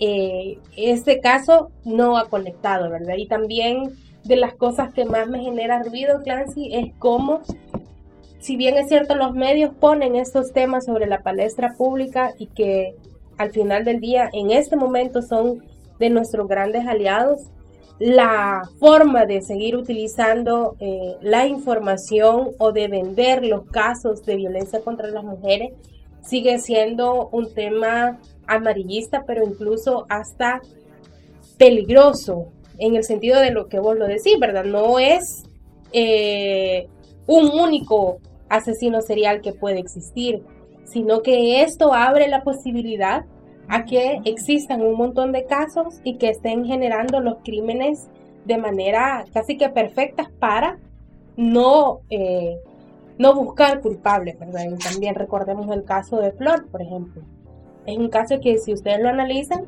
eh, 0.00 0.58
este 0.76 1.20
caso 1.20 1.70
no 1.84 2.16
ha 2.16 2.28
conectado, 2.28 2.90
¿verdad? 2.90 3.14
Y 3.16 3.26
también 3.26 3.92
de 4.24 4.36
las 4.36 4.54
cosas 4.54 4.92
que 4.92 5.04
más 5.04 5.28
me 5.28 5.40
genera 5.40 5.82
ruido, 5.82 6.22
Clancy, 6.22 6.74
es 6.74 6.92
cómo, 6.98 7.40
si 8.38 8.56
bien 8.56 8.76
es 8.76 8.88
cierto, 8.88 9.14
los 9.14 9.34
medios 9.34 9.72
ponen 9.74 10.16
estos 10.16 10.52
temas 10.52 10.84
sobre 10.84 11.06
la 11.06 11.22
palestra 11.22 11.74
pública 11.76 12.32
y 12.38 12.46
que 12.46 12.94
al 13.38 13.50
final 13.50 13.84
del 13.84 14.00
día, 14.00 14.28
en 14.32 14.50
este 14.50 14.76
momento, 14.76 15.22
son 15.22 15.62
de 15.98 16.10
nuestros 16.10 16.48
grandes 16.48 16.86
aliados, 16.86 17.50
la 17.98 18.62
forma 18.80 19.26
de 19.26 19.42
seguir 19.42 19.76
utilizando 19.76 20.76
eh, 20.80 21.16
la 21.20 21.46
información 21.46 22.50
o 22.58 22.72
de 22.72 22.88
vender 22.88 23.44
los 23.44 23.64
casos 23.66 24.24
de 24.24 24.36
violencia 24.36 24.80
contra 24.80 25.08
las 25.08 25.22
mujeres 25.22 25.72
sigue 26.22 26.58
siendo 26.58 27.28
un 27.30 27.52
tema 27.52 28.18
amarillista, 28.46 29.24
pero 29.26 29.44
incluso 29.44 30.06
hasta 30.08 30.60
peligroso 31.58 32.48
en 32.78 32.96
el 32.96 33.04
sentido 33.04 33.40
de 33.40 33.50
lo 33.50 33.68
que 33.68 33.78
vos 33.78 33.96
lo 33.96 34.06
decís, 34.06 34.38
¿verdad? 34.40 34.64
No 34.64 34.98
es 34.98 35.44
eh, 35.92 36.88
un 37.26 37.50
único 37.50 38.18
asesino 38.48 39.00
serial 39.00 39.40
que 39.40 39.52
puede 39.52 39.78
existir, 39.78 40.42
sino 40.84 41.22
que 41.22 41.62
esto 41.62 41.92
abre 41.92 42.28
la 42.28 42.42
posibilidad 42.42 43.24
a 43.68 43.84
que 43.84 44.20
existan 44.24 44.82
un 44.82 44.96
montón 44.96 45.32
de 45.32 45.46
casos 45.46 46.00
y 46.04 46.16
que 46.16 46.30
estén 46.30 46.64
generando 46.64 47.20
los 47.20 47.38
crímenes 47.44 48.08
de 48.44 48.58
manera 48.58 49.24
casi 49.32 49.56
que 49.56 49.68
perfecta 49.68 50.30
para 50.38 50.78
no, 51.36 52.00
eh, 52.10 52.56
no 53.18 53.34
buscar 53.34 53.80
culpables, 53.80 54.36
también 54.38 55.14
recordemos 55.14 55.70
el 55.74 55.84
caso 55.84 56.18
de 56.18 56.32
Flor, 56.32 56.66
por 56.68 56.82
ejemplo. 56.82 57.22
Es 57.86 57.96
un 57.96 58.08
caso 58.08 58.40
que 58.40 58.58
si 58.58 58.72
ustedes 58.72 59.00
lo 59.00 59.08
analizan, 59.08 59.64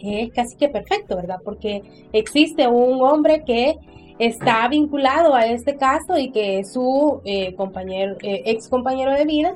es 0.00 0.32
casi 0.32 0.56
que 0.56 0.68
perfecto, 0.68 1.16
¿verdad? 1.16 1.38
Porque 1.44 1.82
existe 2.12 2.66
un 2.66 3.02
hombre 3.02 3.42
que 3.44 3.76
está 4.18 4.66
vinculado 4.68 5.34
a 5.34 5.46
este 5.46 5.76
caso 5.76 6.18
y 6.18 6.30
que 6.30 6.60
es 6.60 6.72
su 6.72 7.20
eh, 7.24 7.54
compañero, 7.54 8.16
eh, 8.22 8.42
ex 8.46 8.68
compañero 8.68 9.12
de 9.12 9.24
vida, 9.24 9.54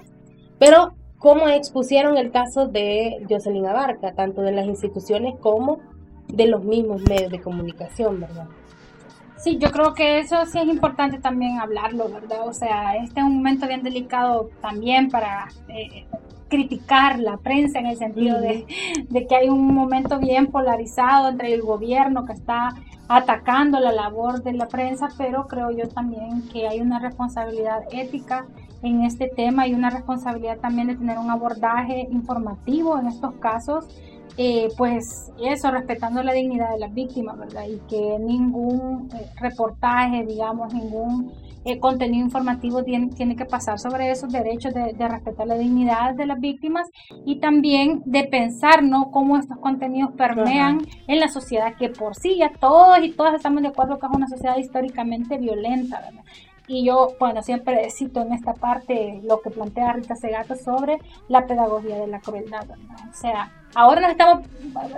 pero 0.59 0.95
cómo 1.19 1.49
expusieron 1.49 2.17
el 2.17 2.31
caso 2.31 2.67
de 2.67 3.25
Jocelyn 3.29 3.67
Abarca, 3.67 4.13
tanto 4.13 4.43
de 4.43 4.53
las 4.53 4.67
instituciones 4.67 5.35
como 5.41 5.81
de 6.29 6.47
los 6.47 6.63
mismos 6.65 7.03
medios 7.03 7.31
de 7.31 7.41
comunicación, 7.41 8.21
¿verdad? 8.21 8.47
Sí, 9.37 9.57
yo 9.59 9.71
creo 9.71 9.95
que 9.95 10.19
eso 10.19 10.45
sí 10.47 10.59
es 10.59 10.67
importante 10.67 11.19
también 11.19 11.59
hablarlo, 11.59 12.09
¿verdad? 12.09 12.47
O 12.47 12.53
sea, 12.53 12.97
este 12.97 13.21
es 13.21 13.27
un 13.27 13.37
momento 13.37 13.69
bien 13.69 13.83
delicado 13.83 14.51
también 14.61 15.11
para 15.11 15.49
eh, 15.69 16.07
criticar 16.49 17.21
la 17.21 17.37
prensa 17.37 17.79
en 17.79 17.87
el 17.87 17.97
sentido 17.97 18.41
de, 18.41 18.67
de, 19.09 19.27
que 19.27 19.37
hay 19.37 19.49
un 19.49 19.75
momento 19.75 20.19
bien 20.19 20.49
polarizado 20.49 21.29
entre 21.29 21.55
el 21.55 21.63
gobierno 21.63 22.25
que 22.25 22.33
está 22.33 22.71
atacando 23.09 23.81
la 23.81 23.93
labor 23.93 24.43
de 24.43 24.53
la 24.53 24.69
prensa, 24.69 25.09
pero 25.17 25.47
creo 25.49 25.71
yo 25.71 25.89
también 25.89 26.47
que 26.49 26.69
hay 26.69 26.81
una 26.81 26.99
responsabilidad 26.99 27.83
ética 27.91 28.47
en 28.83 29.05
este 29.05 29.29
tema 29.29 29.67
y 29.67 29.75
una 29.75 29.91
responsabilidad 29.91 30.59
también 30.59 30.89
de 30.89 30.97
tener 30.97 31.19
un 31.19 31.31
abordaje 31.31 32.07
informativo 32.11 32.99
en 32.99 33.07
estos 33.07 33.35
casos, 33.37 33.87
eh, 34.41 34.69
pues 34.77 35.33
eso, 35.43 35.69
respetando 35.73 36.23
la 36.23 36.33
dignidad 36.33 36.71
de 36.71 36.79
las 36.79 36.95
víctimas, 36.95 37.37
¿verdad? 37.37 37.65
Y 37.67 37.81
que 37.91 38.19
ningún 38.21 39.09
eh, 39.13 39.27
reportaje, 39.41 40.25
digamos, 40.25 40.73
ningún 40.73 41.33
eh, 41.65 41.81
contenido 41.81 42.25
informativo 42.25 42.85
tiene, 42.85 43.09
tiene, 43.09 43.35
que 43.35 43.47
pasar 43.47 43.81
sobre 43.81 44.13
esos 44.13 44.31
derechos 44.31 44.73
de, 44.73 44.93
de, 44.93 45.09
respetar 45.09 45.45
la 45.49 45.59
dignidad 45.59 46.15
de 46.15 46.27
las 46.27 46.39
víctimas 46.39 46.89
y 47.27 47.41
también 47.41 48.01
de 48.05 48.29
pensar, 48.29 48.85
¿no?, 48.85 49.11
cómo 49.11 49.37
estos 49.37 49.59
contenidos 49.59 50.13
permean 50.13 50.87
en 51.09 51.19
la 51.19 51.27
sociedad, 51.27 51.75
que 51.75 51.89
por 51.89 52.15
sí 52.15 52.37
ya 52.37 52.53
todos 52.61 53.01
y 53.03 53.11
todas 53.11 53.35
estamos 53.35 53.63
de 53.63 53.69
acuerdo 53.69 53.99
que 53.99 54.07
es 54.07 54.13
una 54.15 54.29
sociedad 54.29 54.57
históricamente 54.57 55.37
violenta, 55.37 56.01
¿verdad? 56.01 56.23
Y 56.69 56.85
yo, 56.85 57.15
bueno, 57.19 57.43
siempre 57.43 57.89
cito 57.91 58.21
en 58.21 58.35
esta 58.35 58.53
parte 58.53 59.21
lo 59.25 59.41
que 59.41 59.51
plantea 59.51 59.95
Rita 59.95 60.15
Segato 60.15 60.55
sobre 60.55 60.99
la 61.29 61.47
pedagogía 61.47 61.97
de 61.97 62.07
la 62.07 62.21
crueldad. 62.21 62.67
O 63.11 63.15
sea, 63.15 63.51
ahora 63.75 64.03
nos 64.03 64.11
estamos, 64.11 64.47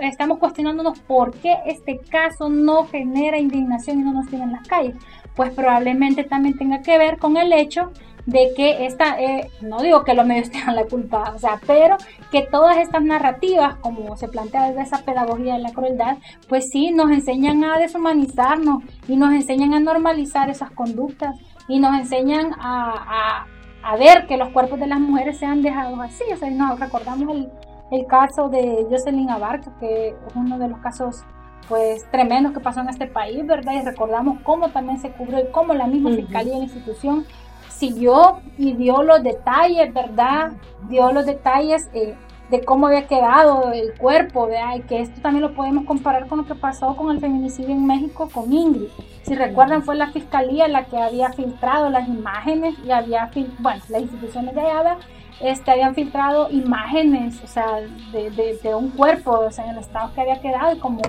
estamos 0.01 0.37
cuestionándonos 0.37 0.99
por 0.99 1.33
qué 1.33 1.59
este 1.65 1.99
caso 1.99 2.49
no 2.49 2.85
genera 2.87 3.39
indignación 3.39 4.01
y 4.01 4.03
no 4.03 4.11
nos 4.11 4.27
tiene 4.27 4.43
en 4.43 4.51
las 4.51 4.67
calles. 4.67 4.95
Pues 5.35 5.51
probablemente 5.51 6.25
también 6.25 6.57
tenga 6.57 6.81
que 6.81 6.97
ver 6.97 7.17
con 7.17 7.37
el 7.37 7.53
hecho 7.53 7.91
de 8.25 8.53
que 8.55 8.85
esta, 8.85 9.19
eh, 9.19 9.49
no 9.61 9.81
digo 9.81 10.03
que 10.03 10.13
los 10.13 10.25
medios 10.25 10.49
tengan 10.51 10.75
la 10.75 10.85
culpa, 10.85 11.33
o 11.35 11.39
sea, 11.39 11.59
pero 11.65 11.97
que 12.31 12.41
todas 12.41 12.77
estas 12.77 13.03
narrativas, 13.03 13.75
como 13.77 14.15
se 14.17 14.27
plantea 14.27 14.67
desde 14.67 14.81
esa 14.81 15.03
pedagogía 15.03 15.53
de 15.53 15.59
la 15.59 15.71
crueldad, 15.71 16.17
pues 16.47 16.69
sí 16.69 16.91
nos 16.91 17.11
enseñan 17.11 17.63
a 17.63 17.77
deshumanizarnos 17.77 18.83
y 19.07 19.15
nos 19.15 19.33
enseñan 19.33 19.73
a 19.73 19.79
normalizar 19.79 20.49
esas 20.49 20.71
conductas 20.71 21.35
y 21.71 21.79
nos 21.79 21.97
enseñan 21.97 22.53
a, 22.59 23.45
a, 23.81 23.95
ver 23.95 24.27
que 24.27 24.35
los 24.35 24.49
cuerpos 24.49 24.77
de 24.77 24.87
las 24.87 24.99
mujeres 24.99 25.39
sean 25.39 25.61
dejados 25.61 25.97
así. 26.01 26.25
O 26.33 26.35
sea, 26.35 26.49
nos 26.51 26.77
recordamos 26.77 27.33
el, 27.33 27.49
el 27.91 28.05
caso 28.07 28.49
de 28.49 28.85
Jocelyn 28.89 29.29
Abarca, 29.29 29.71
que 29.79 30.09
es 30.09 30.35
uno 30.35 30.59
de 30.59 30.67
los 30.67 30.79
casos 30.79 31.23
pues 31.69 32.05
tremendos 32.11 32.51
que 32.51 32.59
pasó 32.59 32.81
en 32.81 32.89
este 32.89 33.07
país, 33.07 33.47
¿verdad? 33.47 33.75
Y 33.81 33.85
recordamos 33.85 34.39
cómo 34.43 34.67
también 34.71 34.99
se 34.99 35.11
cubrió 35.11 35.39
y 35.39 35.49
cómo 35.51 35.73
la 35.73 35.87
misma 35.87 36.09
fiscalía 36.09 36.55
y 36.55 36.57
la 36.57 36.63
institución 36.65 37.25
siguió 37.69 38.41
y 38.57 38.73
dio 38.73 39.01
los 39.01 39.23
detalles, 39.23 39.93
¿verdad? 39.93 40.51
Dio 40.89 41.13
los 41.13 41.25
detalles 41.25 41.89
eh, 41.93 42.15
de 42.49 42.65
cómo 42.65 42.87
había 42.87 43.07
quedado 43.07 43.71
el 43.71 43.97
cuerpo, 43.97 44.47
¿verdad? 44.47 44.75
Y 44.75 44.81
que 44.81 44.99
esto 44.99 45.21
también 45.21 45.43
lo 45.43 45.55
podemos 45.55 45.85
comparar 45.85 46.27
con 46.27 46.39
lo 46.39 46.45
que 46.45 46.55
pasó 46.55 46.97
con 46.97 47.11
el 47.11 47.21
feminicidio 47.21 47.69
en 47.69 47.87
México 47.87 48.27
con 48.29 48.51
Ingrid. 48.51 48.89
Si 49.23 49.35
recuerdan, 49.35 49.83
fue 49.83 49.95
la 49.95 50.11
fiscalía 50.11 50.67
la 50.67 50.85
que 50.85 50.97
había 50.97 51.31
filtrado 51.31 51.89
las 51.89 52.07
imágenes 52.07 52.75
y 52.83 52.91
había, 52.91 53.29
bueno, 53.59 53.81
las 53.89 54.01
instituciones 54.01 54.55
de 54.55 54.61
allá 54.61 54.97
este, 55.41 55.71
habían 55.71 55.95
filtrado 55.95 56.49
imágenes, 56.51 57.41
o 57.43 57.47
sea, 57.47 57.79
de, 58.11 58.75
un 58.75 58.89
cuerpo, 58.91 59.31
o 59.31 59.51
sea, 59.51 59.65
en 59.65 59.71
el 59.71 59.79
estado 59.79 60.13
que 60.13 60.21
había 60.21 60.39
quedado, 60.39 60.75
y 60.75 60.79
como, 60.79 61.01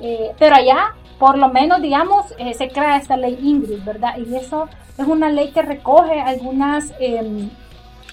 eh, 0.00 0.32
pero 0.38 0.56
allá, 0.56 0.94
por 1.18 1.38
lo 1.38 1.48
menos, 1.48 1.80
digamos, 1.80 2.34
eh, 2.38 2.54
se 2.54 2.68
crea 2.68 2.96
esta 2.96 3.16
ley 3.16 3.38
Ingrid, 3.42 3.82
¿verdad? 3.84 4.16
Y 4.18 4.34
eso 4.34 4.68
es 4.98 5.06
una 5.06 5.30
ley 5.30 5.50
que 5.52 5.62
recoge 5.62 6.20
algunas, 6.20 6.92
em, 6.98 7.50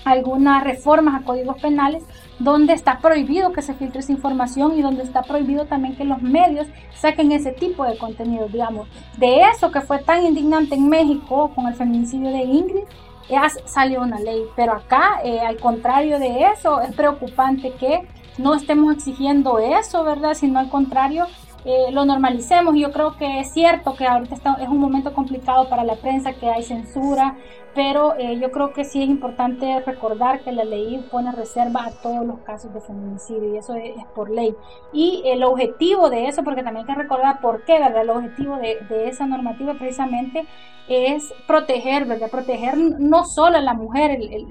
algunas 0.05 0.63
reformas 0.63 1.21
a 1.21 1.25
códigos 1.25 1.59
penales 1.61 2.03
donde 2.39 2.73
está 2.73 2.99
prohibido 2.99 3.51
que 3.51 3.61
se 3.61 3.73
filtre 3.73 3.99
esa 3.99 4.11
información 4.11 4.77
y 4.77 4.81
donde 4.81 5.03
está 5.03 5.23
prohibido 5.23 5.65
también 5.65 5.95
que 5.95 6.05
los 6.05 6.21
medios 6.21 6.67
saquen 6.93 7.31
ese 7.31 7.51
tipo 7.51 7.83
de 7.85 7.97
contenido, 7.97 8.47
digamos. 8.47 8.87
De 9.17 9.41
eso 9.41 9.71
que 9.71 9.81
fue 9.81 9.99
tan 9.99 10.25
indignante 10.25 10.75
en 10.75 10.87
México 10.87 11.51
con 11.55 11.67
el 11.67 11.75
feminicidio 11.75 12.29
de 12.29 12.43
Ingrid, 12.43 12.83
ya 13.29 13.49
salió 13.65 14.01
una 14.01 14.19
ley, 14.19 14.43
pero 14.55 14.73
acá, 14.73 15.19
eh, 15.23 15.39
al 15.39 15.57
contrario 15.57 16.19
de 16.19 16.45
eso, 16.45 16.79
es 16.81 16.95
preocupante 16.95 17.73
que 17.73 18.07
no 18.37 18.53
estemos 18.53 18.93
exigiendo 18.93 19.59
eso, 19.59 20.03
¿verdad? 20.03 20.33
Sino 20.33 20.59
al 20.59 20.69
contrario, 20.69 21.25
eh, 21.65 21.91
lo 21.91 22.05
normalicemos. 22.05 22.75
Yo 22.75 22.91
creo 22.91 23.17
que 23.17 23.39
es 23.39 23.51
cierto 23.51 23.95
que 23.95 24.05
ahorita 24.05 24.57
es 24.59 24.69
un 24.69 24.79
momento 24.79 25.13
complicado 25.13 25.69
para 25.69 25.83
la 25.83 25.95
prensa, 25.95 26.33
que 26.33 26.49
hay 26.49 26.63
censura, 26.63 27.35
pero 27.77 28.15
eh, 28.17 28.39
yo 28.39 28.51
creo 28.51 28.73
que 28.73 28.85
sí 28.85 29.03
es 29.03 29.09
importante 29.09 29.81
recordar 29.81 30.41
que 30.41 30.51
la 30.51 30.63
ley 30.63 31.05
pone 31.11 31.31
reserva 31.31 31.85
a 31.85 31.91
todos 31.91 32.25
los 32.25 32.39
casos 32.39 32.73
de 32.73 32.81
feminicidio 32.81 33.53
y 33.53 33.57
eso 33.57 33.75
es, 33.75 33.93
por 34.15 34.31
ley. 34.31 34.55
Y 34.93 35.21
el 35.25 35.43
objetivo 35.43 36.09
de 36.09 36.27
eso, 36.27 36.43
porque 36.43 36.63
también 36.63 36.87
hay 36.87 36.95
que 36.95 37.01
recordar 37.01 37.39
por 37.39 37.65
qué, 37.65 37.73
¿verdad? 37.73 38.01
El 38.01 38.09
objetivo 38.09 38.57
de, 38.57 39.07
esa 39.07 39.27
normativa 39.27 39.75
precisamente 39.75 40.47
es 40.89 41.33
proteger, 41.47 42.05
¿verdad? 42.05 42.29
Proteger 42.29 42.77
no 42.77 43.25
solo 43.25 43.57
a 43.57 43.61
la 43.61 43.73
mujer, 43.73 44.11
el, 44.11 44.47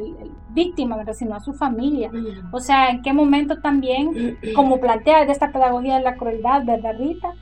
víctima, 0.50 0.97
¿verdad? 0.97 1.12
Sino 1.12 1.35
a 1.35 1.40
su 1.40 1.52
familia. 1.52 2.11
O 2.50 2.61
sea, 2.61 2.88
en 2.88 3.02
qué 3.02 3.12
momento 3.12 3.61
también, 3.61 4.38
como 4.55 4.81
plantea 4.81 5.26
de 5.26 5.33
esta 5.33 5.52
pedagogía 5.52 5.99
de 5.99 6.05
la 6.05 6.16
crueldad, 6.16 6.64
¿verdad, 6.64 6.97
Rita? 6.99 7.35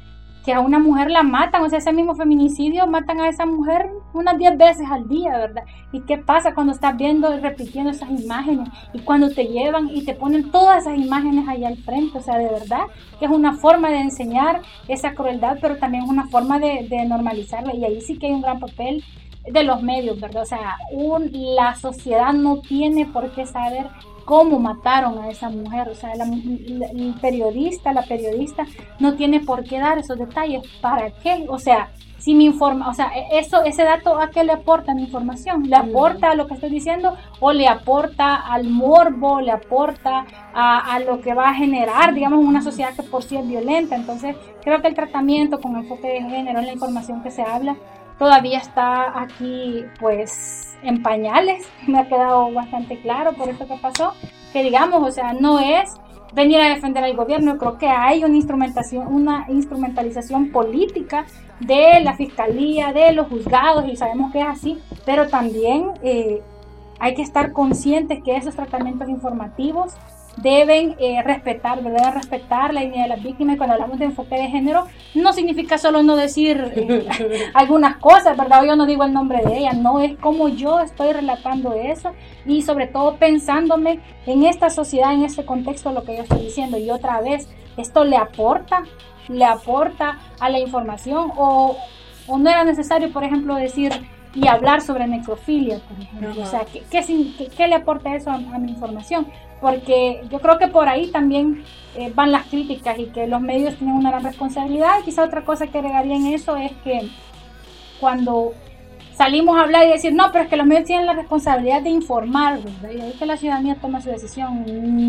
Que 0.44 0.52
a 0.52 0.60
una 0.60 0.78
mujer 0.78 1.10
la 1.10 1.22
matan, 1.22 1.62
o 1.62 1.68
sea, 1.70 1.78
ese 1.78 1.92
mismo 1.92 2.14
feminicidio 2.14 2.86
matan 2.86 3.20
a 3.20 3.28
esa 3.28 3.46
mujer 3.46 3.88
unas 4.12 4.36
10 4.36 4.58
veces 4.58 4.86
al 4.90 5.08
día, 5.08 5.38
¿verdad? 5.38 5.64
¿Y 5.90 6.00
qué 6.02 6.18
pasa 6.18 6.54
cuando 6.54 6.72
estás 6.72 6.96
viendo 6.96 7.34
y 7.34 7.40
repitiendo 7.40 7.90
esas 7.90 8.10
imágenes? 8.10 8.68
Y 8.92 8.98
cuando 9.00 9.30
te 9.30 9.46
llevan 9.46 9.88
y 9.88 10.04
te 10.04 10.14
ponen 10.14 10.50
todas 10.50 10.82
esas 10.82 10.98
imágenes 10.98 11.48
ahí 11.48 11.64
al 11.64 11.78
frente, 11.78 12.18
o 12.18 12.20
sea, 12.20 12.36
de 12.36 12.48
verdad 12.48 12.82
que 13.18 13.24
es 13.24 13.30
una 13.30 13.54
forma 13.54 13.88
de 13.88 14.00
enseñar 14.00 14.60
esa 14.86 15.14
crueldad, 15.14 15.58
pero 15.62 15.78
también 15.78 16.04
es 16.04 16.10
una 16.10 16.26
forma 16.26 16.58
de, 16.58 16.86
de 16.90 17.06
normalizarla, 17.06 17.74
y 17.74 17.84
ahí 17.84 18.00
sí 18.02 18.18
que 18.18 18.26
hay 18.26 18.32
un 18.32 18.42
gran 18.42 18.60
papel 18.60 19.02
de 19.50 19.62
los 19.62 19.82
medios, 19.82 20.20
¿verdad? 20.20 20.42
O 20.42 20.46
sea, 20.46 20.76
un, 20.90 21.30
la 21.32 21.74
sociedad 21.74 22.32
no 22.32 22.60
tiene 22.60 23.06
por 23.06 23.30
qué 23.32 23.46
saber 23.46 23.86
cómo 24.24 24.58
mataron 24.58 25.18
a 25.18 25.28
esa 25.28 25.48
mujer. 25.48 25.88
O 25.88 25.94
sea, 25.94 26.12
el 26.12 27.14
periodista, 27.20 27.92
la 27.92 28.02
periodista 28.02 28.66
no 28.98 29.14
tiene 29.14 29.40
por 29.40 29.64
qué 29.64 29.78
dar 29.78 29.98
esos 29.98 30.18
detalles. 30.18 30.62
¿Para 30.80 31.10
qué? 31.10 31.46
O 31.48 31.58
sea, 31.58 31.90
si 32.18 32.34
me 32.34 32.44
informa, 32.44 32.88
o 32.88 32.94
sea, 32.94 33.12
e, 33.14 33.38
eso, 33.38 33.62
ese 33.64 33.84
dato 33.84 34.18
a 34.18 34.30
qué 34.30 34.44
le 34.44 34.52
aporta 34.52 34.94
mi 34.94 35.02
información, 35.02 35.68
le 35.68 35.76
aporta 35.76 36.30
a 36.30 36.34
lo 36.34 36.46
que 36.46 36.54
estoy 36.54 36.70
diciendo 36.70 37.14
o 37.38 37.52
le 37.52 37.68
aporta 37.68 38.34
al 38.36 38.64
morbo, 38.64 39.42
le 39.42 39.50
aporta 39.50 40.24
a, 40.54 40.94
a, 40.94 41.00
lo 41.00 41.20
que 41.20 41.34
va 41.34 41.50
a 41.50 41.54
generar, 41.54 42.14
digamos, 42.14 42.42
una 42.42 42.62
sociedad 42.62 42.94
que 42.94 43.02
por 43.02 43.22
sí 43.22 43.36
es 43.36 43.46
violenta. 43.46 43.94
Entonces, 43.94 44.36
creo 44.62 44.80
que 44.80 44.88
el 44.88 44.94
tratamiento 44.94 45.60
con 45.60 45.76
enfoque 45.76 46.08
de 46.08 46.22
género 46.22 46.60
en 46.60 46.66
la 46.66 46.72
información 46.72 47.22
que 47.22 47.30
se 47.30 47.42
habla 47.42 47.76
todavía 48.18 48.58
está 48.58 49.20
aquí, 49.20 49.84
pues, 50.00 50.76
en 50.82 51.02
pañales, 51.02 51.66
me 51.86 51.98
ha 51.98 52.08
quedado 52.08 52.52
bastante 52.52 53.00
claro 53.00 53.32
por 53.32 53.48
eso 53.48 53.66
que 53.66 53.76
pasó, 53.76 54.12
que 54.52 54.62
digamos, 54.62 55.06
o 55.06 55.10
sea, 55.10 55.32
no 55.32 55.58
es 55.58 55.92
venir 56.34 56.60
a 56.60 56.68
defender 56.68 57.04
al 57.04 57.14
gobierno, 57.14 57.58
creo 57.58 57.78
que 57.78 57.88
hay 57.88 58.24
una 58.24 58.34
instrumentación, 58.34 59.06
una 59.06 59.46
instrumentalización 59.48 60.50
política 60.50 61.26
de 61.60 62.00
la 62.00 62.14
fiscalía, 62.14 62.92
de 62.92 63.12
los 63.12 63.28
juzgados, 63.28 63.86
y 63.88 63.96
sabemos 63.96 64.32
que 64.32 64.40
es 64.40 64.46
así, 64.46 64.78
pero 65.06 65.28
también 65.28 65.92
eh, 66.02 66.42
hay 66.98 67.14
que 67.14 67.22
estar 67.22 67.52
conscientes 67.52 68.22
que 68.24 68.36
esos 68.36 68.54
tratamientos 68.54 69.08
informativos 69.08 69.94
deben 70.36 70.96
eh, 70.98 71.22
respetar, 71.22 71.82
deben 71.82 72.12
respetar 72.12 72.74
la 72.74 72.82
idea 72.82 73.04
de 73.04 73.08
las 73.08 73.22
víctimas. 73.22 73.56
Cuando 73.56 73.74
hablamos 73.74 73.98
de 73.98 74.06
enfoque 74.06 74.34
de 74.36 74.48
género, 74.48 74.86
no 75.14 75.32
significa 75.32 75.78
solo 75.78 76.02
no 76.02 76.16
decir 76.16 76.72
eh, 76.76 77.50
algunas 77.54 77.96
cosas, 77.96 78.36
¿verdad? 78.36 78.64
Yo 78.64 78.76
no 78.76 78.86
digo 78.86 79.04
el 79.04 79.12
nombre 79.12 79.42
de 79.44 79.58
ella, 79.58 79.72
no 79.72 80.00
es 80.00 80.16
como 80.18 80.48
yo 80.48 80.80
estoy 80.80 81.12
relatando 81.12 81.72
eso 81.74 82.12
y 82.46 82.62
sobre 82.62 82.86
todo 82.86 83.16
pensándome 83.16 84.00
en 84.26 84.44
esta 84.44 84.70
sociedad, 84.70 85.12
en 85.12 85.24
este 85.24 85.44
contexto, 85.44 85.92
lo 85.92 86.04
que 86.04 86.16
yo 86.16 86.22
estoy 86.22 86.40
diciendo. 86.40 86.78
Y 86.78 86.90
otra 86.90 87.20
vez, 87.20 87.48
¿esto 87.76 88.04
le 88.04 88.16
aporta? 88.16 88.84
¿Le 89.28 89.44
aporta 89.44 90.18
a 90.40 90.50
la 90.50 90.58
información? 90.58 91.32
¿O, 91.36 91.76
o 92.26 92.38
no 92.38 92.50
era 92.50 92.64
necesario, 92.64 93.12
por 93.12 93.24
ejemplo, 93.24 93.54
decir 93.54 93.92
y 94.34 94.48
hablar 94.48 94.80
sobre 94.80 95.06
necrofilia, 95.06 95.78
por 95.78 96.00
ejemplo. 96.00 96.42
O 96.42 96.46
sea, 96.46 96.64
¿qué, 96.64 96.82
qué, 97.56 97.68
le 97.68 97.74
aporta 97.74 98.14
eso 98.14 98.30
a, 98.30 98.38
mi 98.38 98.70
información? 98.70 99.26
Porque 99.60 100.22
yo 100.30 100.40
creo 100.40 100.58
que 100.58 100.68
por 100.68 100.88
ahí 100.88 101.10
también 101.10 101.64
eh, 101.96 102.12
van 102.14 102.32
las 102.32 102.46
críticas 102.46 102.98
y 102.98 103.06
que 103.06 103.26
los 103.26 103.40
medios 103.40 103.76
tienen 103.76 103.96
una 103.96 104.10
gran 104.10 104.24
responsabilidad. 104.24 104.98
Y 105.00 105.04
quizá 105.04 105.24
otra 105.24 105.44
cosa 105.44 105.66
que 105.66 105.78
agregaría 105.78 106.16
en 106.16 106.26
eso 106.26 106.56
es 106.56 106.72
que 106.82 107.08
cuando 108.00 108.52
salimos 109.16 109.56
a 109.56 109.62
hablar 109.62 109.86
y 109.86 109.90
decir, 109.90 110.12
no, 110.12 110.32
pero 110.32 110.44
es 110.44 110.50
que 110.50 110.56
los 110.56 110.66
medios 110.66 110.86
tienen 110.86 111.06
la 111.06 111.14
responsabilidad 111.14 111.82
de 111.82 111.90
informar, 111.90 112.60
¿verdad? 112.60 112.90
Y 112.90 113.00
ahí 113.00 113.12
que 113.18 113.26
la 113.26 113.36
ciudadanía 113.36 113.76
toma 113.76 114.00
su 114.00 114.10
decisión. 114.10 114.64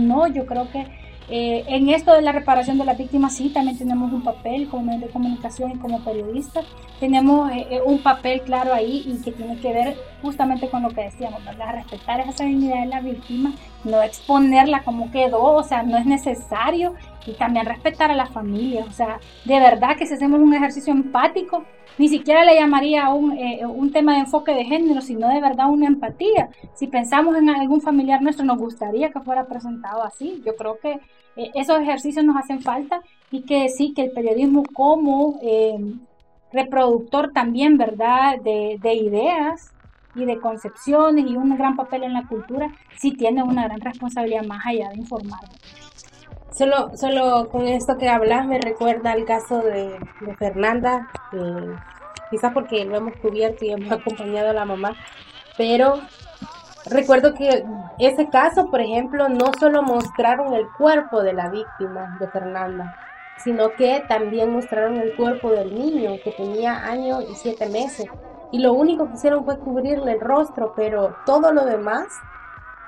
No, 0.08 0.27
yo 0.27 0.46
creo 0.46 0.70
que 0.72 0.86
eh, 1.27 1.63
en 1.67 1.89
esto 1.89 2.13
de 2.13 2.22
la 2.22 2.32
reparación 2.32 2.77
de 2.77 2.86
las 2.86 2.98
víctimas 2.98 3.36
sí, 3.36 3.50
también 3.50 3.77
tenemos 3.77 4.13
un 4.13 4.24
papel 4.24 4.67
como 4.70 4.84
medio 4.84 5.08
de 5.08 5.13
comunicación 5.13 5.72
y 5.72 5.77
como 5.77 6.03
periodistas. 6.03 6.65
Tenemos 7.00 7.51
eh, 7.51 7.67
eh, 7.72 7.82
un 7.84 8.00
papel 8.00 8.41
claro 8.41 8.74
ahí 8.74 9.03
y 9.08 9.22
que 9.24 9.32
tiene 9.32 9.58
que 9.60 9.74
ver 9.74 9.98
justamente 10.22 10.70
con 10.70 10.84
lo 10.84 10.89
que 10.89 11.01
decíamos, 11.01 11.44
¿verdad? 11.44 11.75
Respetar 11.75 12.20
esa 12.22 12.44
dignidad 12.44 12.82
de 12.82 12.86
la 12.88 13.01
víctima, 13.01 13.53
no 13.84 14.01
exponerla 14.03 14.84
como 14.84 15.11
quedó, 15.11 15.42
o 15.42 15.64
sea, 15.64 15.83
no 15.83 15.98
es 15.98 16.05
necesario. 16.05 16.94
Y 17.25 17.33
también 17.33 17.66
respetar 17.66 18.11
a 18.11 18.16
la 18.16 18.27
familia, 18.27 18.85
o 18.88 18.92
sea, 18.92 19.20
de 19.46 19.59
verdad 19.59 19.98
que 19.98 20.05
si 20.05 20.14
hacemos 20.14 20.40
un 20.40 20.53
ejercicio 20.53 20.94
empático, 20.94 21.66
ni 21.98 22.10
siquiera 22.10 22.44
le 22.44 22.55
llamaría 22.55 23.10
un, 23.10 23.38
un 23.64 23.92
tema 23.92 24.14
de 24.14 24.20
enfoque 24.20 24.53
de 24.53 24.66
género, 24.66 25.01
sino 25.01 25.29
de 25.29 25.42
verdad 25.42 25.70
una 25.70 25.88
empatía. 25.88 26.50
Si 26.74 26.88
pensamos 26.88 27.36
en 27.38 27.50
algún 27.50 27.81
familiar 27.81 28.22
nuestro, 28.22 28.46
nos 28.46 28.58
gustaría 28.58 29.12
que 29.12 29.20
fuera 29.22 29.46
presentado 29.46 30.03
así. 30.03 30.42
Yo 30.46 30.55
creo 30.55 30.77
que 30.79 31.00
eh, 31.36 31.51
esos 31.53 31.79
ejercicios 31.79 32.24
nos 32.24 32.38
hacen 32.38 32.62
falta 32.62 33.01
y 33.31 33.42
que 33.42 33.70
sí, 33.70 33.94
que 33.94 34.03
el 34.03 34.12
periodismo 34.12 34.64
como 34.74 35.40
eh, 35.42 35.77
reproductor 36.51 37.31
también, 37.34 37.77
¿verdad?, 37.77 38.40
de, 38.42 38.77
de, 38.81 38.94
ideas 38.94 39.72
y 40.16 40.24
de 40.25 40.40
concepciones 40.40 41.25
y 41.29 41.36
un 41.36 41.58
gran 41.58 41.75
papel 41.75 42.03
en 42.03 42.14
la 42.14 42.27
cultura, 42.27 42.72
sí 42.98 43.12
tiene 43.12 43.44
una 43.44 43.66
gran 43.66 43.81
responsabilidad 43.81 44.46
más 44.46 44.66
allá 44.66 44.90
de 44.90 44.98
informar. 44.98 45.42
Solo, 46.57 46.96
solo 46.96 47.50
con 47.50 47.68
esto 47.68 47.98
que 47.98 48.07
hablas 48.07 48.46
me 48.48 48.59
recuerda 48.59 49.13
el 49.13 49.25
caso 49.25 49.59
de, 49.61 50.00
de 50.22 50.35
Fernanda, 50.37 51.09
quizás 52.29 52.53
porque 52.53 52.85
lo 52.85 52.96
hemos 52.96 53.15
cubierto 53.18 53.65
y 53.65 53.72
hemos 53.72 53.91
acompañado 54.00 54.50
a 54.50 54.53
la 54.53 54.65
mamá, 54.65 54.96
pero 55.57 56.00
Recuerdo 56.85 57.33
que 57.33 57.65
ese 57.98 58.29
caso, 58.29 58.70
por 58.70 58.79
ejemplo, 58.79 59.27
no 59.27 59.51
solo 59.59 59.81
mostraron 59.81 60.53
el 60.53 60.68
cuerpo 60.77 61.24
de 61.24 61.33
la 61.33 61.50
víctima 61.50 62.15
de 62.20 62.27
Fernanda, 62.27 62.96
sino 63.44 63.72
que 63.72 64.03
también 64.07 64.53
mostraron 64.53 64.98
el 64.98 65.15
cuerpo 65.15 65.50
del 65.50 65.74
niño 65.74 66.11
que 66.24 66.31
tenía 66.31 66.85
año 66.85 67.22
y 67.24 67.33
siete 67.33 67.68
meses. 67.70 68.05
Y 68.51 68.59
lo 68.59 68.74
único 68.74 69.07
que 69.07 69.15
hicieron 69.15 69.44
fue 69.46 69.57
cubrirle 69.57 70.11
el 70.11 70.20
rostro, 70.20 70.74
pero 70.75 71.15
todo 71.25 71.51
lo 71.51 71.65
demás 71.65 72.05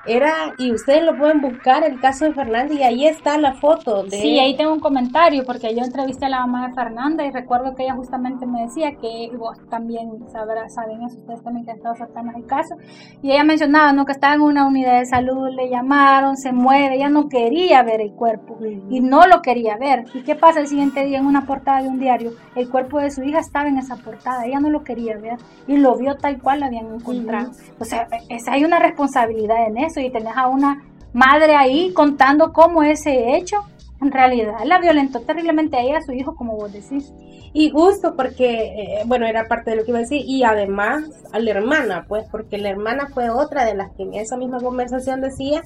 era, 0.08 0.54
y 0.58 0.72
ustedes 0.72 1.04
lo 1.04 1.16
pueden 1.16 1.40
buscar, 1.40 1.84
el 1.84 2.00
caso 2.00 2.24
de 2.24 2.32
Fernanda, 2.32 2.74
y 2.74 2.82
ahí 2.82 3.06
está 3.06 3.38
la 3.38 3.54
foto. 3.54 4.04
De... 4.04 4.18
Sí, 4.18 4.38
ahí 4.38 4.56
tengo 4.56 4.72
un 4.72 4.80
comentario, 4.80 5.44
porque 5.44 5.74
yo 5.74 5.82
entrevisté 5.82 6.26
a 6.26 6.28
la 6.30 6.40
mamá 6.40 6.68
de 6.68 6.74
Fernanda 6.74 7.24
y 7.24 7.30
recuerdo 7.30 7.74
que 7.74 7.84
ella 7.84 7.94
justamente 7.94 8.46
me 8.46 8.62
decía 8.62 8.96
que 8.96 9.30
vos 9.36 9.58
también 9.68 10.10
sabrá, 10.30 10.68
saben 10.68 11.02
eso, 11.02 11.18
ustedes 11.18 11.42
también 11.42 11.64
que 11.64 11.72
han 11.72 11.76
estado 11.76 11.94
cercanos 11.94 12.34
el 12.36 12.46
caso, 12.46 12.76
y 13.22 13.32
ella 13.32 13.44
mencionaba 13.44 13.92
¿no? 13.92 14.04
que 14.06 14.12
estaba 14.12 14.34
en 14.34 14.40
una 14.40 14.66
unidad 14.66 14.98
de 14.98 15.06
salud, 15.06 15.50
le 15.50 15.68
llamaron, 15.68 16.36
se 16.36 16.52
mueve, 16.52 16.96
ella 16.96 17.08
no 17.08 17.28
quería 17.28 17.82
ver 17.82 18.00
el 18.00 18.12
cuerpo, 18.12 18.58
y 18.90 19.00
no 19.00 19.26
lo 19.26 19.42
quería 19.42 19.76
ver. 19.76 20.04
¿Y 20.14 20.22
qué 20.22 20.34
pasa 20.34 20.60
el 20.60 20.68
siguiente 20.68 21.04
día 21.04 21.18
en 21.18 21.26
una 21.26 21.46
portada 21.46 21.82
de 21.82 21.88
un 21.88 21.98
diario? 21.98 22.32
El 22.56 22.68
cuerpo 22.68 22.98
de 22.98 23.10
su 23.10 23.22
hija 23.22 23.40
estaba 23.40 23.68
en 23.68 23.78
esa 23.78 23.96
portada, 23.96 24.46
ella 24.46 24.60
no 24.60 24.70
lo 24.70 24.84
quería 24.84 25.16
ver, 25.18 25.36
y 25.66 25.76
lo 25.76 25.96
vio 25.96 26.16
tal 26.16 26.40
cual 26.40 26.60
la 26.60 26.66
habían 26.66 26.94
encontrado. 26.94 27.50
O 27.78 27.84
sea, 27.84 28.08
hay 28.50 28.64
una 28.64 28.78
responsabilidad 28.78 29.66
en 29.66 29.78
eso 29.78 29.97
y 30.00 30.10
tenés 30.10 30.36
a 30.36 30.48
una 30.48 30.84
madre 31.12 31.54
ahí 31.54 31.92
contando 31.92 32.52
cómo 32.52 32.82
ese 32.82 33.36
hecho 33.36 33.58
en 34.00 34.12
realidad 34.12 34.54
la 34.64 34.78
violentó 34.78 35.20
terriblemente 35.20 35.76
a 35.76 35.80
ella, 35.80 35.98
a 35.98 36.02
su 36.02 36.12
hijo, 36.12 36.36
como 36.36 36.56
vos 36.56 36.72
decís. 36.72 37.12
Y 37.52 37.70
justo 37.70 38.14
porque, 38.14 38.66
eh, 38.66 39.02
bueno, 39.06 39.26
era 39.26 39.48
parte 39.48 39.70
de 39.70 39.76
lo 39.76 39.84
que 39.84 39.90
iba 39.90 39.98
a 39.98 40.02
decir, 40.02 40.22
y 40.24 40.44
además 40.44 41.04
a 41.32 41.38
la 41.38 41.50
hermana, 41.50 42.04
pues, 42.06 42.24
porque 42.30 42.58
la 42.58 42.68
hermana 42.68 43.08
fue 43.12 43.30
otra 43.30 43.64
de 43.64 43.74
las 43.74 43.90
que 43.92 44.04
en 44.04 44.14
esa 44.14 44.36
misma 44.36 44.60
conversación 44.60 45.20
decía 45.20 45.62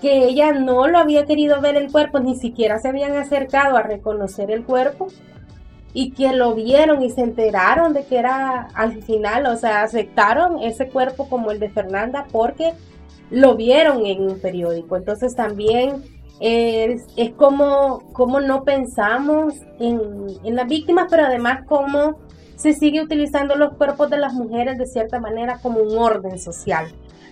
que 0.00 0.24
ella 0.24 0.52
no 0.52 0.86
lo 0.86 0.98
había 0.98 1.26
querido 1.26 1.60
ver 1.60 1.76
el 1.76 1.90
cuerpo, 1.90 2.20
ni 2.20 2.36
siquiera 2.36 2.78
se 2.78 2.88
habían 2.88 3.16
acercado 3.16 3.76
a 3.76 3.82
reconocer 3.82 4.50
el 4.50 4.64
cuerpo, 4.64 5.08
y 5.92 6.12
que 6.12 6.32
lo 6.32 6.54
vieron 6.54 7.02
y 7.02 7.10
se 7.10 7.22
enteraron 7.22 7.92
de 7.92 8.04
que 8.04 8.18
era 8.18 8.68
al 8.74 9.02
final, 9.02 9.46
o 9.46 9.56
sea, 9.56 9.82
aceptaron 9.82 10.62
ese 10.62 10.88
cuerpo 10.88 11.28
como 11.28 11.50
el 11.50 11.58
de 11.58 11.70
Fernanda 11.70 12.26
porque 12.30 12.72
lo 13.30 13.56
vieron 13.56 14.06
en 14.06 14.22
un 14.22 14.40
periódico. 14.40 14.96
Entonces 14.96 15.34
también 15.34 16.02
es, 16.40 17.02
como, 17.36 18.12
como 18.12 18.40
no 18.40 18.64
pensamos 18.64 19.54
en, 19.78 20.00
en 20.44 20.56
las 20.56 20.66
víctimas, 20.68 21.06
pero 21.10 21.26
además 21.26 21.64
como 21.66 22.18
se 22.56 22.72
sigue 22.72 23.00
utilizando 23.00 23.54
los 23.54 23.74
cuerpos 23.74 24.10
de 24.10 24.18
las 24.18 24.34
mujeres 24.34 24.78
de 24.78 24.86
cierta 24.86 25.20
manera 25.20 25.58
como 25.62 25.80
un 25.80 25.96
orden 25.96 26.38
social. 26.38 26.88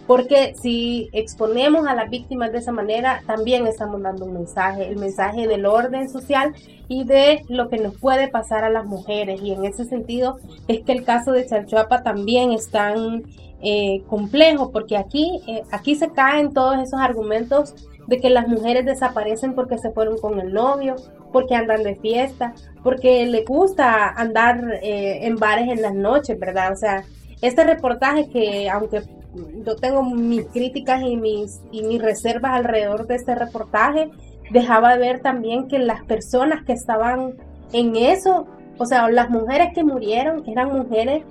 Porque 0.06 0.54
si 0.60 1.08
exponemos 1.12 1.86
a 1.86 1.94
las 1.94 2.08
víctimas 2.10 2.52
de 2.52 2.58
esa 2.58 2.72
manera, 2.72 3.22
también 3.26 3.66
estamos 3.66 4.00
dando 4.02 4.24
un 4.24 4.34
mensaje, 4.34 4.88
el 4.88 4.96
mensaje 4.96 5.48
del 5.48 5.66
orden 5.66 6.08
social 6.08 6.54
y 6.88 7.04
de 7.04 7.42
lo 7.48 7.68
que 7.68 7.78
nos 7.78 7.98
puede 7.98 8.28
pasar 8.28 8.64
a 8.64 8.70
las 8.70 8.86
mujeres. 8.86 9.40
Y 9.42 9.52
en 9.52 9.64
ese 9.64 9.84
sentido 9.84 10.38
es 10.68 10.82
que 10.82 10.92
el 10.92 11.04
caso 11.04 11.32
de 11.32 11.46
Chalchuapa 11.46 12.02
también 12.02 12.52
es 12.52 12.70
tan 12.70 13.24
eh, 13.62 14.02
complejo, 14.06 14.70
porque 14.70 14.96
aquí, 14.96 15.40
eh, 15.48 15.62
aquí 15.72 15.96
se 15.96 16.10
caen 16.12 16.52
todos 16.52 16.78
esos 16.78 17.00
argumentos 17.00 17.74
de 18.06 18.18
que 18.20 18.30
las 18.30 18.46
mujeres 18.46 18.84
desaparecen 18.84 19.54
porque 19.54 19.78
se 19.78 19.90
fueron 19.90 20.18
con 20.18 20.38
el 20.38 20.52
novio, 20.52 20.94
porque 21.32 21.54
andan 21.54 21.82
de 21.82 21.96
fiesta, 21.96 22.54
porque 22.82 23.26
le 23.26 23.44
gusta 23.44 24.08
andar 24.10 24.60
eh, 24.82 25.26
en 25.26 25.36
bares 25.36 25.68
en 25.68 25.82
las 25.82 25.94
noches, 25.94 26.38
¿verdad? 26.38 26.72
O 26.72 26.76
sea, 26.76 27.02
este 27.42 27.64
reportaje 27.64 28.28
que 28.28 28.70
aunque 28.70 29.02
yo 29.64 29.76
tengo 29.76 30.02
mis 30.02 30.46
críticas 30.46 31.02
y 31.02 31.16
mis, 31.16 31.60
y 31.70 31.82
mis 31.82 32.00
reservas 32.00 32.52
alrededor 32.52 33.06
de 33.06 33.16
este 33.16 33.34
reportaje, 33.34 34.10
dejaba 34.50 34.96
ver 34.96 35.20
también 35.20 35.68
que 35.68 35.78
las 35.78 36.04
personas 36.04 36.64
que 36.64 36.72
estaban 36.72 37.34
en 37.72 37.96
eso 37.96 38.46
o 38.78 38.86
sea, 38.86 39.08
las 39.08 39.30
mujeres 39.30 39.68
que 39.74 39.84
murieron 39.84 40.44
eran 40.46 40.76
mujeres 40.76 41.24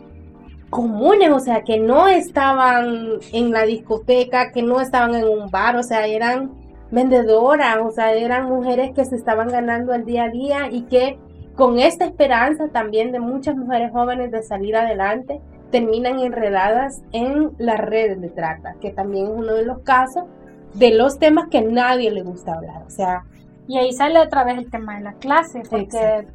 comunes, 0.70 1.30
o 1.32 1.40
sea, 1.40 1.64
que 1.64 1.78
no 1.78 2.08
estaban 2.08 3.20
en 3.32 3.52
la 3.52 3.64
discoteca, 3.64 4.52
que 4.52 4.64
no 4.64 4.82
estaban 4.82 5.16
en 5.16 5.28
un 5.28 5.50
bar, 5.52 5.76
o 5.76 5.84
sea, 5.84 6.08
eran 6.08 6.52
vendedoras, 6.92 7.78
o 7.84 7.92
sea, 7.92 8.14
eran 8.14 8.50
mujeres 8.50 8.92
que 8.94 9.06
se 9.06 9.16
estaban 9.16 9.48
ganando 9.50 9.94
el 9.94 10.06
día 10.06 10.26
a 10.26 10.30
día 10.30 10.70
y 10.72 10.84
que 10.84 11.20
con 11.56 11.80
esta 11.80 12.06
esperanza 12.06 12.68
también 12.70 13.12
de 13.12 13.20
muchas 13.20 13.56
mujeres 13.56 13.92
jóvenes 13.92 14.32
de 14.32 14.44
salir 14.44 14.76
adelante, 14.76 15.40
terminan 15.72 16.20
enredadas 16.20 17.02
en 17.12 17.52
las 17.58 17.80
redes 17.80 18.22
de 18.22 18.30
trata, 18.30 18.76
que 18.82 18.92
también 18.92 19.26
es 19.26 19.32
uno 19.36 19.54
de 19.54 19.66
los 19.66 19.80
casos 19.80 20.26
de 20.74 20.92
los 20.92 21.20
temas 21.20 21.48
que 21.50 21.62
nadie 21.62 22.12
le 22.12 22.24
gusta 22.24 22.54
hablar. 22.54 22.84
O 22.86 22.90
sea, 22.90 23.24
y 23.68 23.78
ahí 23.78 23.94
sale 23.94 24.20
otra 24.20 24.44
vez 24.44 24.58
el 24.58 24.70
tema 24.70 24.96
de 24.96 25.02
la 25.02 25.14
clase, 25.14 25.64
porque 25.70 26.28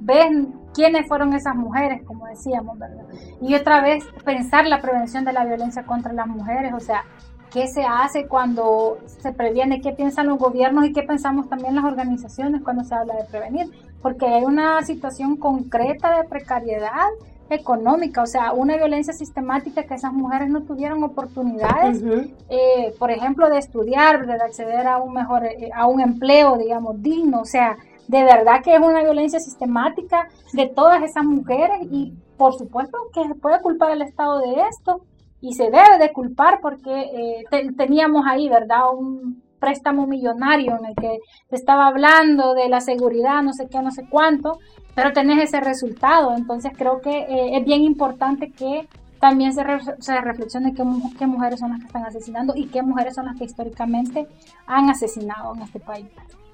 ven 0.00 0.54
quiénes 0.74 1.06
fueron 1.08 1.32
esas 1.32 1.56
mujeres, 1.56 2.02
como 2.04 2.26
decíamos, 2.26 2.78
¿verdad? 2.78 3.04
Y 3.40 3.54
otra 3.54 3.80
vez 3.80 4.04
pensar 4.24 4.66
la 4.66 4.80
prevención 4.80 5.24
de 5.24 5.32
la 5.32 5.44
violencia 5.44 5.84
contra 5.84 6.12
las 6.12 6.26
mujeres, 6.26 6.72
o 6.72 6.80
sea, 6.80 7.04
qué 7.50 7.66
se 7.66 7.82
hace 7.82 8.26
cuando 8.26 8.98
se 9.06 9.32
previene, 9.32 9.80
qué 9.80 9.92
piensan 9.92 10.26
los 10.26 10.38
gobiernos 10.38 10.86
y 10.86 10.92
qué 10.92 11.02
pensamos 11.02 11.48
también 11.48 11.74
las 11.74 11.84
organizaciones 11.84 12.62
cuando 12.62 12.84
se 12.84 12.94
habla 12.94 13.14
de 13.14 13.24
prevenir, 13.24 13.66
porque 14.02 14.26
hay 14.26 14.44
una 14.44 14.82
situación 14.82 15.36
concreta 15.36 16.16
de 16.16 16.28
precariedad 16.28 17.08
económica, 17.50 18.22
o 18.22 18.26
sea, 18.26 18.52
una 18.52 18.76
violencia 18.76 19.12
sistemática 19.12 19.84
que 19.84 19.94
esas 19.94 20.12
mujeres 20.12 20.48
no 20.48 20.62
tuvieron 20.62 21.02
oportunidades, 21.02 22.02
eh, 22.48 22.94
por 22.98 23.10
ejemplo, 23.10 23.48
de 23.48 23.58
estudiar, 23.58 24.26
de 24.26 24.34
acceder 24.34 24.86
a 24.86 24.98
un 24.98 25.14
mejor, 25.14 25.44
eh, 25.44 25.70
a 25.74 25.86
un 25.86 26.00
empleo, 26.00 26.56
digamos, 26.56 27.02
digno, 27.02 27.40
o 27.40 27.44
sea, 27.44 27.76
de 28.06 28.24
verdad 28.24 28.62
que 28.62 28.74
es 28.74 28.80
una 28.80 29.02
violencia 29.02 29.38
sistemática 29.38 30.28
de 30.52 30.66
todas 30.66 31.02
esas 31.02 31.24
mujeres 31.24 31.80
y 31.90 32.14
por 32.36 32.54
supuesto 32.54 32.96
que 33.12 33.26
se 33.26 33.34
puede 33.34 33.60
culpar 33.60 33.90
al 33.90 34.02
Estado 34.02 34.38
de 34.40 34.62
esto 34.70 35.02
y 35.40 35.52
se 35.52 35.64
debe 35.64 35.98
de 36.00 36.12
culpar 36.12 36.60
porque 36.60 36.90
eh, 36.90 37.44
teníamos 37.76 38.24
ahí, 38.26 38.48
¿verdad? 38.48 38.94
Un 38.96 39.42
préstamo 39.58 40.06
millonario 40.06 40.76
en 40.78 40.86
el 40.86 40.94
que 40.94 41.18
te 41.48 41.56
estaba 41.56 41.86
hablando 41.86 42.54
de 42.54 42.68
la 42.68 42.80
seguridad, 42.80 43.42
no 43.42 43.52
sé 43.52 43.68
qué, 43.68 43.80
no 43.82 43.90
sé 43.90 44.06
cuánto, 44.08 44.58
pero 44.94 45.12
tenés 45.12 45.42
ese 45.42 45.60
resultado. 45.60 46.34
Entonces 46.36 46.72
creo 46.76 47.00
que 47.00 47.10
eh, 47.10 47.56
es 47.56 47.64
bien 47.64 47.82
importante 47.82 48.50
que 48.50 48.88
también 49.20 49.52
se, 49.52 49.64
se 49.98 50.20
reflexione 50.20 50.74
qué, 50.74 50.82
qué, 51.18 51.26
mujeres 51.26 51.60
son 51.60 51.70
las 51.70 51.80
que 51.80 51.86
están 51.86 52.04
asesinando 52.04 52.54
y 52.56 52.66
qué 52.66 52.82
mujeres 52.82 53.14
son 53.14 53.26
las 53.26 53.36
que 53.36 53.44
históricamente 53.44 54.26
han 54.66 54.88
asesinado 54.90 55.54
en 55.54 55.62
este 55.62 55.80
país. 55.80 56.06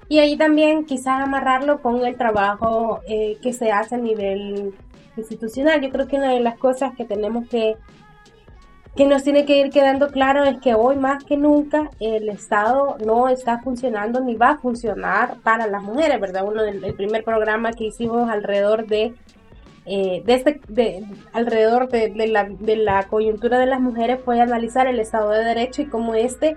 Y 0.07 0.19
ahí 0.19 0.37
también 0.37 0.85
quizás 0.85 1.21
amarrarlo 1.21 1.81
con 1.81 2.05
el 2.05 2.15
trabajo 2.15 2.99
eh, 3.07 3.37
que 3.41 3.53
se 3.53 3.71
hace 3.71 3.95
a 3.95 3.99
nivel 3.99 4.73
institucional. 5.17 5.81
Yo 5.81 5.89
creo 5.89 6.07
que 6.07 6.17
una 6.17 6.31
de 6.31 6.41
las 6.41 6.57
cosas 6.57 6.95
que 6.95 7.05
tenemos 7.05 7.47
que 7.47 7.75
que 8.95 9.05
nos 9.05 9.23
tiene 9.23 9.45
que 9.45 9.57
ir 9.57 9.71
quedando 9.71 10.09
claro 10.09 10.45
es 10.45 10.57
que 10.59 10.73
hoy 10.73 10.95
más 10.95 11.23
que 11.23 11.35
nunca 11.35 11.89
el 11.99 12.29
Estado 12.29 12.97
no 13.05 13.27
está 13.27 13.59
funcionando 13.59 14.21
ni 14.21 14.35
va 14.35 14.51
a 14.51 14.57
funcionar 14.57 15.35
para 15.43 15.67
las 15.67 15.83
mujeres, 15.83 16.19
¿verdad? 16.19 16.45
Uno 16.47 16.63
del 16.63 16.93
primer 16.93 17.23
programa 17.23 17.73
que 17.73 17.85
hicimos 17.85 18.29
alrededor 18.29 18.87
de, 18.87 19.13
eh, 19.85 20.23
de, 20.25 20.33
este, 20.33 20.61
de 20.69 21.03
alrededor 21.33 21.89
de, 21.89 22.27
la, 22.27 22.45
de 22.45 22.77
la 22.77 23.03
coyuntura 23.03 23.59
de 23.59 23.65
las 23.65 23.81
mujeres 23.81 24.19
fue 24.23 24.39
analizar 24.39 24.87
el 24.87 24.99
Estado 24.99 25.29
de 25.31 25.43
Derecho 25.43 25.81
y 25.81 25.87
cómo 25.87 26.15
este 26.15 26.55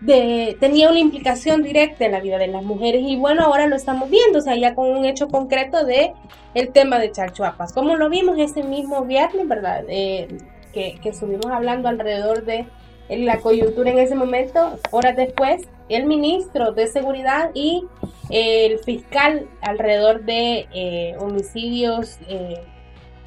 de, 0.00 0.56
tenía 0.60 0.88
una 0.88 1.00
implicación 1.00 1.62
directa 1.62 2.06
en 2.06 2.12
la 2.12 2.20
vida 2.20 2.38
de 2.38 2.46
las 2.46 2.62
mujeres 2.62 3.02
y 3.04 3.16
bueno, 3.16 3.42
ahora 3.42 3.66
lo 3.66 3.76
estamos 3.76 4.08
viendo, 4.08 4.38
o 4.38 4.42
sea, 4.42 4.56
ya 4.56 4.74
con 4.74 4.88
un 4.88 5.04
hecho 5.04 5.28
concreto 5.28 5.84
de 5.84 6.14
el 6.54 6.70
tema 6.70 6.98
de 6.98 7.12
Charchuapas, 7.12 7.74
como 7.74 7.96
lo 7.96 8.08
vimos 8.08 8.38
ese 8.38 8.62
mismo 8.62 9.04
viernes, 9.04 9.46
¿verdad? 9.46 9.84
Eh, 9.88 10.28
que, 10.72 10.98
estuvimos 11.04 11.46
hablando 11.46 11.88
alrededor 11.88 12.44
de 12.44 12.66
la 13.08 13.38
coyuntura 13.38 13.90
en 13.90 13.98
ese 13.98 14.14
momento, 14.14 14.78
horas 14.90 15.16
después, 15.16 15.66
el 15.88 16.04
ministro 16.04 16.72
de 16.72 16.86
Seguridad 16.86 17.50
y 17.54 17.84
el 18.30 18.78
fiscal 18.80 19.48
alrededor 19.62 20.24
de 20.24 20.68
eh, 20.74 21.16
homicidios 21.18 22.18
eh, 22.28 22.60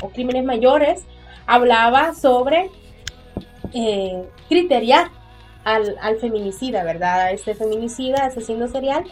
o 0.02 0.10
crímenes 0.10 0.44
mayores 0.44 1.04
hablaba 1.48 2.14
sobre 2.14 2.70
eh, 3.74 4.24
criteriar 4.48 5.10
al, 5.64 5.96
al, 6.02 6.18
feminicida, 6.18 6.84
¿verdad? 6.84 7.22
A 7.22 7.32
este 7.32 7.56
feminicida, 7.56 8.26
asesino 8.26 8.68
serial, 8.68 9.04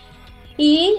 y 0.57 0.95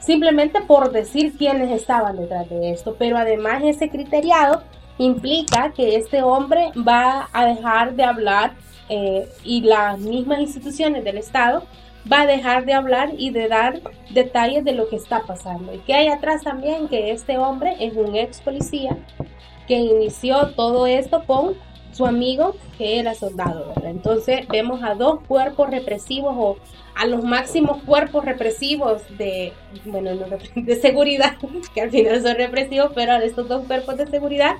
simplemente 0.00 0.62
por 0.62 0.92
decir 0.92 1.36
quiénes 1.36 1.70
estaban 1.70 2.16
detrás 2.16 2.48
de 2.48 2.70
esto, 2.70 2.96
pero 2.98 3.18
además 3.18 3.62
ese 3.64 3.90
criteriado 3.90 4.62
implica 5.04 5.72
que 5.72 5.96
este 5.96 6.22
hombre 6.22 6.70
va 6.76 7.28
a 7.32 7.46
dejar 7.46 7.94
de 7.94 8.04
hablar 8.04 8.54
eh, 8.88 9.28
y 9.44 9.62
las 9.62 9.98
mismas 9.98 10.40
instituciones 10.40 11.04
del 11.04 11.18
Estado 11.18 11.62
va 12.10 12.22
a 12.22 12.26
dejar 12.26 12.64
de 12.64 12.74
hablar 12.74 13.10
y 13.16 13.30
de 13.30 13.48
dar 13.48 13.80
detalles 14.10 14.64
de 14.64 14.72
lo 14.72 14.88
que 14.88 14.96
está 14.96 15.22
pasando. 15.26 15.72
Y 15.74 15.78
que 15.78 15.94
hay 15.94 16.08
atrás 16.08 16.42
también 16.42 16.88
que 16.88 17.10
este 17.10 17.38
hombre 17.38 17.76
es 17.80 17.94
un 17.94 18.16
ex 18.16 18.40
policía 18.40 18.96
que 19.68 19.74
inició 19.74 20.48
todo 20.54 20.86
esto 20.86 21.24
con 21.24 21.54
su 21.92 22.06
amigo 22.06 22.56
que 22.78 22.98
era 22.98 23.14
soldado. 23.14 23.72
Entonces 23.84 24.48
vemos 24.48 24.82
a 24.82 24.94
dos 24.94 25.20
cuerpos 25.28 25.70
represivos 25.70 26.34
o 26.36 26.56
a 26.94 27.06
los 27.06 27.22
máximos 27.22 27.82
cuerpos 27.84 28.24
represivos 28.24 29.02
de, 29.16 29.52
bueno, 29.84 30.10
de 30.54 30.76
seguridad, 30.76 31.36
que 31.74 31.82
al 31.82 31.90
final 31.90 32.22
son 32.22 32.36
represivos, 32.36 32.92
pero 32.94 33.12
a 33.12 33.18
estos 33.18 33.48
dos 33.48 33.64
cuerpos 33.66 33.96
de 33.96 34.06
seguridad 34.06 34.56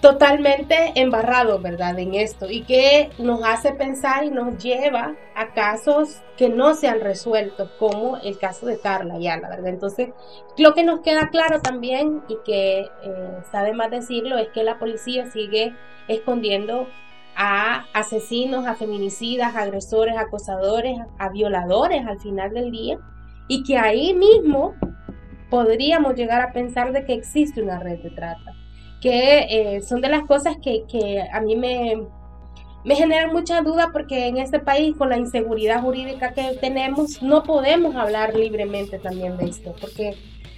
totalmente 0.00 0.92
embarrados, 0.94 1.60
¿verdad? 1.60 1.98
En 1.98 2.14
esto 2.14 2.46
y 2.50 2.62
que 2.62 3.10
nos 3.18 3.42
hace 3.44 3.72
pensar 3.72 4.24
y 4.24 4.30
nos 4.30 4.56
lleva 4.62 5.14
a 5.34 5.52
casos 5.52 6.22
que 6.38 6.48
no 6.48 6.74
se 6.74 6.88
han 6.88 7.00
resuelto, 7.00 7.70
como 7.78 8.16
el 8.18 8.38
caso 8.38 8.66
de 8.66 8.78
Carla 8.78 9.18
la 9.18 9.48
¿verdad? 9.48 9.66
Entonces, 9.66 10.08
lo 10.56 10.72
que 10.72 10.84
nos 10.84 11.00
queda 11.00 11.28
claro 11.28 11.60
también 11.60 12.22
y 12.28 12.36
que 12.46 12.80
eh, 12.80 13.38
está 13.40 13.62
de 13.62 13.74
más 13.74 13.90
decirlo 13.90 14.38
es 14.38 14.48
que 14.48 14.64
la 14.64 14.78
policía 14.78 15.30
sigue 15.30 15.74
escondiendo 16.08 16.88
a 17.36 17.84
asesinos, 17.92 18.66
a 18.66 18.74
feminicidas, 18.74 19.54
a 19.54 19.60
agresores, 19.60 20.16
acosadores, 20.16 20.98
a 21.18 21.28
violadores 21.28 22.06
al 22.06 22.18
final 22.20 22.54
del 22.54 22.70
día 22.70 22.98
y 23.48 23.64
que 23.64 23.78
ahí 23.78 24.14
mismo 24.14 24.74
podríamos 25.50 26.14
llegar 26.14 26.40
a 26.40 26.52
pensar 26.52 26.92
de 26.92 27.04
que 27.04 27.12
existe 27.12 27.62
una 27.62 27.78
red 27.78 27.98
de 27.98 28.10
trata 28.10 28.59
que 29.00 29.46
eh, 29.48 29.82
son 29.82 30.00
de 30.00 30.08
las 30.08 30.24
cosas 30.24 30.56
que, 30.62 31.24
a 31.32 31.40
mí 31.40 31.56
me, 31.56 32.02
me 32.84 32.94
generan 32.94 33.32
mucha 33.32 33.62
duda 33.62 33.90
porque 33.92 34.26
en 34.26 34.36
este 34.38 34.58
país 34.58 34.94
con 34.96 35.08
la 35.08 35.18
inseguridad 35.18 35.80
jurídica 35.82 36.32
que 36.32 36.56
tenemos 36.60 37.22
no 37.22 37.42
podemos 37.42 37.96
hablar 37.96 38.34
libremente 38.34 38.98
también 38.98 39.36
de 39.36 39.46
esto 39.46 39.74
porque 39.80 40.16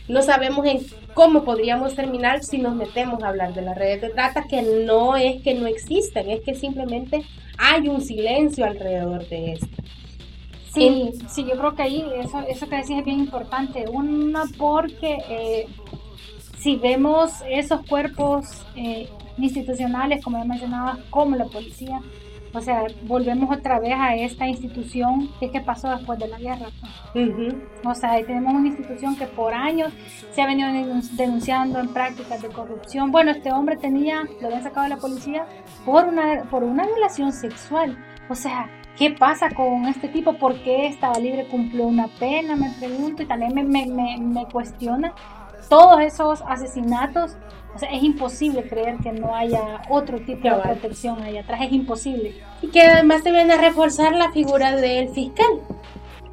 no 0.08 0.22
sabemos 0.22 0.66
en 0.66 0.80
cómo 1.14 1.44
podríamos 1.44 1.94
terminar 1.94 2.42
si 2.42 2.58
nos 2.58 2.74
metemos 2.74 3.22
a 3.22 3.28
hablar 3.28 3.54
de 3.54 3.62
las 3.62 3.78
redes 3.78 4.00
de 4.02 4.10
trata 4.10 4.44
que 4.48 4.62
no 4.62 5.16
es 5.16 5.40
que 5.42 5.54
no 5.54 5.66
existen 5.66 6.30
es 6.30 6.40
que 6.40 6.54
simplemente 6.54 7.22
hay 7.58 7.88
un 7.88 8.00
silencio 8.00 8.64
alrededor 8.64 9.28
de 9.28 9.52
esto 9.52 9.82
Sí, 10.74 11.12
sí, 11.28 11.44
yo 11.44 11.58
creo 11.58 11.74
que 11.74 11.82
ahí 11.82 12.04
eso, 12.16 12.40
eso 12.48 12.66
que 12.66 12.76
decís 12.76 12.96
es 12.98 13.04
bien 13.04 13.20
importante. 13.20 13.84
Una 13.92 14.44
porque 14.56 15.18
eh, 15.28 15.66
si 16.62 16.76
vemos 16.76 17.42
esos 17.48 17.84
cuerpos 17.86 18.64
eh, 18.76 19.08
institucionales, 19.36 20.22
como 20.22 20.38
ya 20.38 20.44
mencionaba, 20.44 20.98
como 21.10 21.34
la 21.34 21.46
policía, 21.46 22.00
o 22.54 22.60
sea, 22.60 22.84
volvemos 23.04 23.56
otra 23.56 23.80
vez 23.80 23.94
a 23.96 24.14
esta 24.14 24.46
institución 24.46 25.30
que, 25.40 25.50
que 25.50 25.60
pasó 25.60 25.88
después 25.88 26.18
de 26.18 26.28
la 26.28 26.38
guerra. 26.38 26.66
O 27.84 27.94
sea, 27.94 28.14
tenemos 28.24 28.52
una 28.52 28.68
institución 28.68 29.16
que 29.16 29.26
por 29.26 29.54
años 29.54 29.92
se 30.32 30.42
ha 30.42 30.46
venido 30.46 30.68
denunciando 31.16 31.80
en 31.80 31.88
prácticas 31.88 32.42
de 32.42 32.48
corrupción. 32.48 33.10
Bueno, 33.10 33.30
este 33.30 33.52
hombre 33.52 33.76
tenía, 33.76 34.22
lo 34.40 34.48
habían 34.48 34.62
sacado 34.62 34.84
de 34.84 34.90
la 34.90 34.98
policía 34.98 35.46
por 35.84 36.04
una, 36.04 36.44
por 36.50 36.62
una 36.62 36.86
violación 36.86 37.32
sexual. 37.32 37.96
O 38.28 38.34
sea, 38.34 38.70
¿qué 38.98 39.10
pasa 39.10 39.48
con 39.50 39.86
este 39.86 40.08
tipo? 40.08 40.34
¿Por 40.34 40.62
qué 40.62 40.86
estaba 40.86 41.18
libre? 41.18 41.48
¿Cumplió 41.48 41.86
una 41.86 42.06
pena? 42.06 42.54
Me 42.54 42.70
pregunto 42.78 43.22
y 43.22 43.26
también 43.26 43.54
me, 43.54 43.64
me, 43.64 43.86
me, 43.86 44.18
me 44.18 44.44
cuestiona 44.44 45.14
todos 45.72 46.02
esos 46.02 46.42
asesinatos, 46.46 47.30
o 47.74 47.78
sea, 47.78 47.88
es 47.88 48.02
imposible 48.02 48.62
creer 48.68 48.98
que 49.02 49.10
no 49.10 49.34
haya 49.34 49.80
otro 49.88 50.20
tipo 50.20 50.46
de 50.46 50.56
protección 50.56 51.22
ahí 51.22 51.38
atrás, 51.38 51.62
es 51.62 51.72
imposible. 51.72 52.34
Y 52.60 52.66
que 52.66 52.82
además 52.82 53.22
se 53.22 53.32
viene 53.32 53.54
a 53.54 53.56
reforzar 53.56 54.14
la 54.14 54.30
figura 54.32 54.76
del 54.76 55.08
fiscal, 55.08 55.62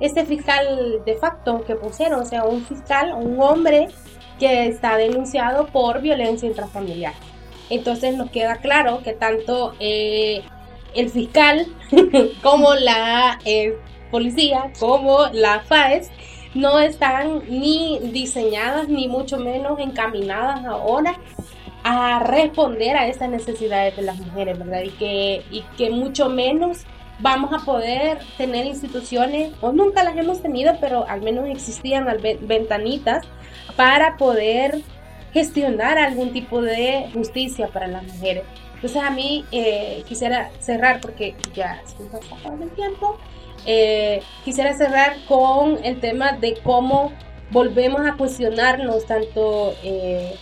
este 0.01 0.25
fiscal 0.25 1.01
de 1.05 1.15
facto 1.15 1.63
que 1.63 1.75
pusieron, 1.75 2.19
o 2.19 2.25
sea, 2.25 2.43
un 2.43 2.65
fiscal, 2.65 3.13
un 3.13 3.39
hombre 3.39 3.87
que 4.39 4.67
está 4.67 4.97
denunciado 4.97 5.67
por 5.67 6.01
violencia 6.01 6.45
intrafamiliar. 6.45 7.13
Entonces 7.69 8.17
nos 8.17 8.31
queda 8.31 8.57
claro 8.57 9.01
que 9.03 9.13
tanto 9.13 9.73
eh, 9.79 10.43
el 10.95 11.09
fiscal 11.09 11.65
como 12.43 12.75
la 12.75 13.39
eh, 13.45 13.77
policía, 14.11 14.73
como 14.77 15.27
la 15.31 15.61
FAES, 15.61 16.11
no 16.53 16.79
están 16.79 17.43
ni 17.47 17.99
diseñadas 18.11 18.89
ni 18.89 19.07
mucho 19.07 19.37
menos 19.37 19.79
encaminadas 19.79 20.65
ahora 20.65 21.15
a 21.83 22.19
responder 22.19 22.97
a 22.97 23.07
estas 23.07 23.29
necesidades 23.29 23.95
de 23.95 24.01
las 24.01 24.17
mujeres, 24.17 24.57
¿verdad? 24.57 24.81
Y 24.83 24.89
que, 24.91 25.43
y 25.51 25.61
que 25.77 25.89
mucho 25.89 26.29
menos 26.29 26.85
vamos 27.19 27.51
a 27.53 27.65
poder 27.65 28.19
tener 28.37 28.65
instituciones, 28.65 29.53
o 29.61 29.71
nunca 29.71 30.03
las 30.03 30.15
hemos 30.15 30.41
tenido, 30.41 30.73
pero 30.79 31.07
al 31.07 31.21
menos 31.21 31.47
existían 31.49 32.05
ventanitas 32.41 33.25
para 33.75 34.17
poder 34.17 34.81
gestionar 35.33 35.97
algún 35.97 36.31
tipo 36.31 36.61
de 36.61 37.09
justicia 37.13 37.67
para 37.67 37.87
las 37.87 38.03
mujeres. 38.03 38.43
Entonces 38.75 39.01
a 39.01 39.11
mí 39.11 39.45
eh, 39.51 40.03
quisiera 40.07 40.49
cerrar, 40.59 41.01
porque 41.01 41.35
ya 41.53 41.81
se 41.85 42.01
nos 42.03 42.13
ha 42.13 42.63
el 42.63 42.69
tiempo, 42.71 43.17
eh, 43.65 44.21
quisiera 44.43 44.73
cerrar 44.73 45.15
con 45.27 45.83
el 45.83 45.99
tema 45.99 46.33
de 46.33 46.57
cómo 46.63 47.11
volvemos 47.51 48.01
a 48.01 48.15
cuestionarnos 48.15 49.05
tanto, 49.05 49.73
eh, 49.83 50.35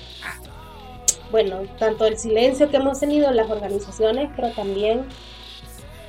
bueno, 1.32 1.62
tanto 1.80 2.06
el 2.06 2.18
silencio 2.18 2.70
que 2.70 2.78
hemos 2.78 3.00
tenido 3.00 3.30
en 3.30 3.38
las 3.38 3.50
organizaciones, 3.50 4.30
pero 4.36 4.52
también 4.52 5.06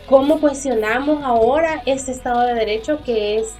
cómo 0.07 0.40
cuestionamos 0.40 1.23
ahora 1.23 1.83
ese 1.87 2.12
Estado 2.12 2.40
de 2.42 2.55
Derecho 2.55 3.03
que 3.05 3.38
es 3.38 3.55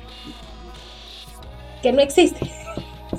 que 1.83 1.93
no 1.93 2.01
existe. 2.01 2.51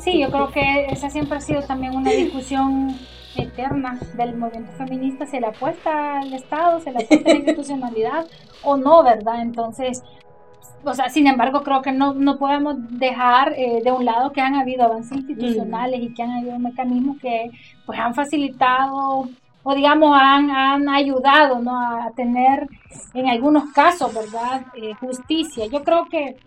Sí, 0.04 0.20
yo 0.20 0.30
creo 0.30 0.52
que 0.52 0.88
esa 0.89 1.10
siempre 1.10 1.38
ha 1.38 1.42
sido 1.42 1.62
también 1.63 1.96
una 1.96 2.12
discusión 2.12 2.98
eterna 3.43 3.99
del 4.15 4.38
movimiento 4.38 4.71
feminista, 4.73 5.25
se 5.25 5.39
le 5.39 5.47
apuesta 5.47 6.19
al 6.19 6.34
Estado, 6.34 6.80
se 6.80 6.91
le 6.91 7.04
apuesta 7.04 7.30
a 7.30 7.34
la 7.34 7.39
institucionalidad 7.39 8.25
o 8.63 8.78
no, 8.78 9.04
¿verdad? 9.04 9.41
Entonces, 9.41 10.04
o 10.84 10.93
sea, 10.93 11.10
sin 11.10 11.28
embargo, 11.28 11.63
creo 11.63 11.82
que 11.82 11.91
no, 11.91 12.13
no 12.13 12.38
podemos 12.38 12.75
dejar 12.91 13.54
eh, 13.58 13.82
de 13.84 13.91
un 13.91 14.06
lado 14.06 14.32
que 14.32 14.41
han 14.41 14.56
habido 14.56 14.84
avances 14.84 15.17
institucionales 15.17 16.02
y 16.02 16.13
que 16.13 16.23
han 16.23 16.32
habido 16.32 16.60
mecanismos 16.60 17.17
que 17.21 17.52
pues 17.86 17.99
han 17.99 18.13
facilitado 18.13 19.30
o 19.63 19.75
digamos 19.75 20.17
han, 20.19 20.49
han 20.49 20.88
ayudado 20.88 21.60
¿no? 21.60 21.78
a 21.78 22.12
tener 22.15 22.67
en 23.13 23.28
algunos 23.28 23.71
casos, 23.73 24.13
¿verdad? 24.13 24.65
Eh, 24.75 24.93
justicia. 24.95 25.65
Yo 25.67 25.84
creo 25.84 26.06
que 26.06 26.38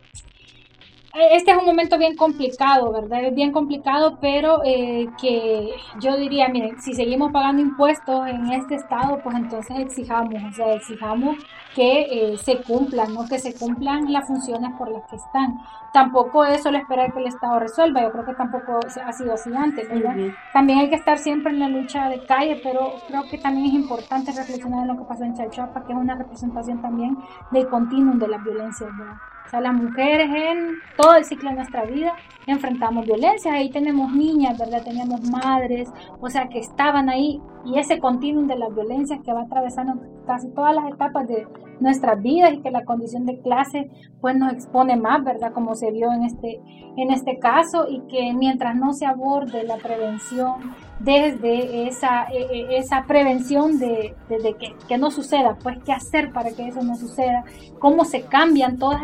este 1.14 1.50
es 1.50 1.58
un 1.58 1.66
momento 1.66 1.98
bien 1.98 2.16
complicado, 2.16 2.90
¿verdad? 2.92 3.24
Es 3.24 3.34
bien 3.34 3.52
complicado, 3.52 4.18
pero 4.20 4.62
eh, 4.64 5.08
que 5.20 5.74
yo 6.00 6.16
diría, 6.16 6.48
miren, 6.48 6.80
si 6.80 6.94
seguimos 6.94 7.32
pagando 7.32 7.60
impuestos 7.60 8.26
en 8.26 8.50
este 8.52 8.76
estado, 8.76 9.20
pues 9.22 9.36
entonces 9.36 9.78
exijamos, 9.78 10.34
o 10.34 10.52
sea, 10.54 10.72
exijamos 10.72 11.36
que 11.74 12.32
eh, 12.32 12.36
se 12.38 12.62
cumplan, 12.62 13.12
¿no? 13.12 13.26
Que 13.26 13.38
se 13.38 13.54
cumplan 13.54 14.12
las 14.12 14.26
funciones 14.26 14.72
por 14.78 14.90
las 14.90 15.02
que 15.10 15.16
están. 15.16 15.58
Tampoco 15.92 16.44
eso 16.44 16.70
lo 16.70 16.78
esperar 16.78 17.12
que 17.12 17.20
el 17.20 17.26
Estado 17.26 17.60
resuelva, 17.60 18.02
yo 18.02 18.12
creo 18.12 18.24
que 18.24 18.34
tampoco 18.34 18.80
ha 19.04 19.12
sido 19.12 19.34
así 19.34 19.50
antes, 19.54 19.88
¿verdad? 19.90 20.16
También 20.54 20.78
hay 20.78 20.88
que 20.88 20.96
estar 20.96 21.18
siempre 21.18 21.52
en 21.52 21.58
la 21.58 21.68
lucha 21.68 22.08
de 22.08 22.24
calle, 22.24 22.60
pero 22.62 22.94
creo 23.08 23.24
que 23.30 23.36
también 23.36 23.66
es 23.66 23.74
importante 23.74 24.32
reflexionar 24.32 24.82
en 24.82 24.88
lo 24.88 24.96
que 24.96 25.04
pasó 25.04 25.24
en 25.24 25.34
Chalchuapa, 25.34 25.84
que 25.84 25.92
es 25.92 25.98
una 25.98 26.14
representación 26.14 26.80
también 26.80 27.18
del 27.50 27.68
continuum 27.68 28.18
de 28.18 28.28
la 28.28 28.38
violencia, 28.38 28.86
¿verdad? 28.86 29.16
Sea, 29.52 29.60
las 29.60 29.74
mujeres 29.74 30.30
en 30.34 30.78
todo 30.96 31.14
el 31.14 31.26
ciclo 31.26 31.50
de 31.50 31.56
nuestra 31.56 31.84
vida 31.84 32.14
enfrentamos 32.46 33.04
violencia, 33.04 33.52
ahí 33.52 33.70
tenemos 33.70 34.10
niñas, 34.10 34.58
¿verdad? 34.58 34.82
Tenemos 34.82 35.20
madres, 35.30 35.90
o 36.22 36.30
sea, 36.30 36.48
que 36.48 36.58
estaban 36.58 37.10
ahí 37.10 37.38
y 37.66 37.78
ese 37.78 37.98
continuum 37.98 38.46
de 38.46 38.56
las 38.56 38.74
violencias 38.74 39.20
que 39.22 39.30
va 39.30 39.42
atravesando 39.42 40.00
casi 40.26 40.48
todas 40.54 40.74
las 40.74 40.90
etapas 40.92 41.28
de 41.28 41.46
nuestras 41.80 42.20
vidas 42.22 42.54
y 42.54 42.62
que 42.62 42.70
la 42.70 42.84
condición 42.84 43.26
de 43.26 43.40
clase 43.40 43.90
pues 44.20 44.36
nos 44.36 44.52
expone 44.52 44.96
más, 44.96 45.22
¿verdad? 45.22 45.52
Como 45.52 45.74
se 45.74 45.90
vio 45.90 46.12
en 46.12 46.24
este, 46.24 46.60
en 46.96 47.10
este 47.10 47.38
caso 47.38 47.86
y 47.88 48.00
que 48.08 48.32
mientras 48.32 48.74
no 48.74 48.92
se 48.94 49.04
aborde 49.04 49.64
la 49.64 49.76
prevención 49.76 50.74
desde 51.00 51.88
esa, 51.88 52.24
e, 52.32 52.42
e, 52.42 52.78
esa 52.78 53.04
prevención 53.06 53.78
de, 53.78 54.14
que, 54.28 54.74
que, 54.86 54.98
no 54.98 55.10
suceda, 55.10 55.56
pues 55.62 55.78
qué 55.84 55.92
hacer 55.92 56.32
para 56.32 56.50
que 56.52 56.68
eso 56.68 56.82
no 56.82 56.94
suceda, 56.94 57.44
cómo 57.80 58.04
se 58.04 58.22
cambian 58.22 58.78
todas, 58.78 59.02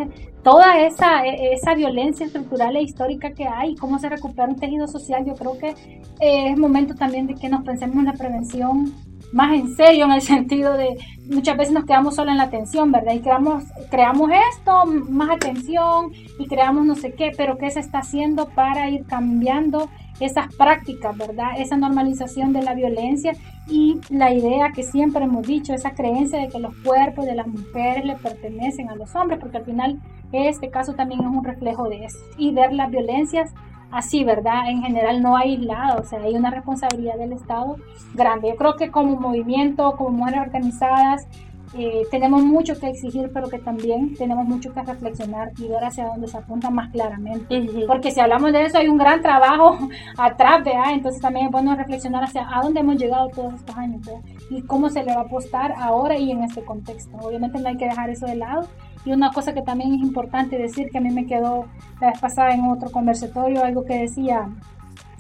toda 0.49 0.81
esa, 0.81 1.27
e, 1.27 1.53
esa 1.53 1.75
violencia 1.75 2.25
estructural 2.25 2.75
e 2.75 2.83
histórica 2.83 3.33
que 3.33 3.47
hay, 3.47 3.75
cómo 3.75 3.99
se 3.99 4.09
recupera 4.09 4.49
un 4.49 4.57
tejido 4.57 4.89
social, 4.89 5.23
yo 5.27 5.35
creo 5.35 5.59
que 5.59 5.75
eh, 6.21 6.51
es 6.51 6.57
momento 6.57 6.95
también 6.95 7.27
de 7.27 7.35
que 7.35 7.51
nos 7.51 7.65
pensemos 7.65 7.97
en 7.97 8.07
la 8.07 8.15
prevención 8.15 8.95
más 9.31 9.53
en 9.53 9.77
serio 9.77 10.07
en 10.07 10.13
el 10.13 10.23
sentido 10.35 10.73
de 10.73 10.97
muchas 11.27 11.55
veces 11.55 11.75
nos 11.75 11.85
quedamos 11.85 12.15
solo 12.15 12.31
en 12.31 12.39
la 12.39 12.45
atención, 12.45 12.91
¿verdad? 12.91 13.13
Y 13.13 13.21
creamos, 13.21 13.65
creamos 13.91 14.31
esto, 14.55 14.87
más 14.87 15.29
atención 15.29 16.13
y 16.39 16.47
creamos 16.47 16.87
no 16.87 16.95
sé 16.95 17.13
qué, 17.13 17.31
pero 17.37 17.59
¿qué 17.59 17.71
se 17.71 17.81
está 17.81 17.99
haciendo 17.99 18.49
para 18.49 18.89
ir 18.89 19.05
cambiando 19.05 19.91
esas 20.19 20.55
prácticas, 20.55 21.15
¿verdad? 21.15 21.59
Esa 21.59 21.77
normalización 21.77 22.55
de 22.55 22.63
la 22.63 22.73
violencia 22.73 23.35
y 23.69 24.01
la 24.09 24.33
idea 24.33 24.73
que 24.73 24.83
siempre 24.83 25.25
hemos 25.25 25.47
dicho, 25.47 25.75
esa 25.75 25.93
creencia 25.93 26.41
de 26.41 26.49
que 26.49 26.59
los 26.59 26.75
cuerpos 26.79 27.27
de 27.27 27.35
las 27.35 27.47
mujeres 27.47 28.05
le 28.05 28.17
pertenecen 28.17 28.89
a 28.89 28.95
los 28.95 29.15
hombres, 29.15 29.39
porque 29.41 29.59
al 29.59 29.65
final 29.65 30.01
este 30.33 30.71
caso 30.71 30.95
también 30.95 31.21
es 31.21 31.27
un 31.27 31.45
reflejo 31.45 31.89
de 31.89 32.05
eso. 32.05 32.19
Y 32.37 32.53
ver 32.53 32.73
las 32.73 32.91
violencias 32.91 33.53
así, 33.91 34.25
¿verdad? 34.25 34.69
En 34.69 34.83
general 34.83 35.23
no 35.23 35.37
aislado, 35.37 36.01
o 36.01 36.05
sea, 36.05 36.21
hay 36.21 36.35
una 36.35 36.51
responsabilidad 36.51 37.17
del 37.17 37.33
Estado 37.33 37.77
grande. 38.15 38.49
Yo 38.49 38.57
creo 38.57 38.77
que 38.77 38.91
como 38.91 39.17
movimiento, 39.17 39.97
como 39.97 40.11
mujeres 40.11 40.41
organizadas, 40.41 41.27
eh, 41.75 42.03
tenemos 42.11 42.43
mucho 42.43 42.79
que 42.79 42.89
exigir, 42.89 43.31
pero 43.33 43.49
que 43.49 43.59
también 43.59 44.15
tenemos 44.15 44.47
mucho 44.47 44.73
que 44.73 44.83
reflexionar 44.83 45.53
y 45.59 45.69
ver 45.69 45.85
hacia 45.85 46.07
dónde 46.07 46.29
se 46.29 46.39
apunta 46.39 46.71
más 46.71 46.91
claramente. 46.91 47.69
Porque 47.87 48.11
si 48.11 48.21
hablamos 48.21 48.53
de 48.53 48.65
eso, 48.65 48.79
hay 48.79 48.89
un 48.89 48.99
gran 48.99 49.21
trabajo 49.21 49.79
atrás, 50.17 50.65
¿verdad? 50.65 50.93
Entonces 50.93 51.21
también 51.21 51.47
es 51.47 51.53
bueno 51.53 51.77
reflexionar 51.77 52.25
hacia 52.25 52.47
a 52.49 52.63
dónde 52.63 52.81
hemos 52.81 52.97
llegado 52.97 53.29
todos 53.29 53.55
estos 53.55 53.77
años, 53.77 54.05
¿verdad? 54.05 54.21
Y 54.51 54.63
cómo 54.63 54.89
se 54.89 55.05
le 55.05 55.15
va 55.15 55.23
a 55.23 55.25
apostar 55.25 55.75
ahora 55.79 56.17
y 56.17 56.31
en 56.31 56.43
este 56.45 56.63
contexto. 56.63 57.17
Obviamente 57.19 57.59
no 57.61 57.69
hay 57.69 57.77
que 57.77 57.87
dejar 57.87 58.09
eso 58.11 58.27
de 58.27 58.37
lado. 58.37 58.67
Y 59.05 59.13
una 59.13 59.31
cosa 59.31 59.55
que 59.55 59.63
también 59.63 59.95
es 59.95 60.01
importante 60.01 60.59
decir, 60.59 60.89
que 60.91 60.99
a 60.99 61.01
mí 61.01 61.11
me 61.11 61.27
quedó 61.27 61.67
la 62.01 62.09
vez 62.09 62.21
pasada 62.21 62.53
en 62.53 62.65
otro 62.65 62.91
conversatorio, 62.91 63.65
algo 63.65 63.85
que 63.85 64.01
decía 64.01 64.49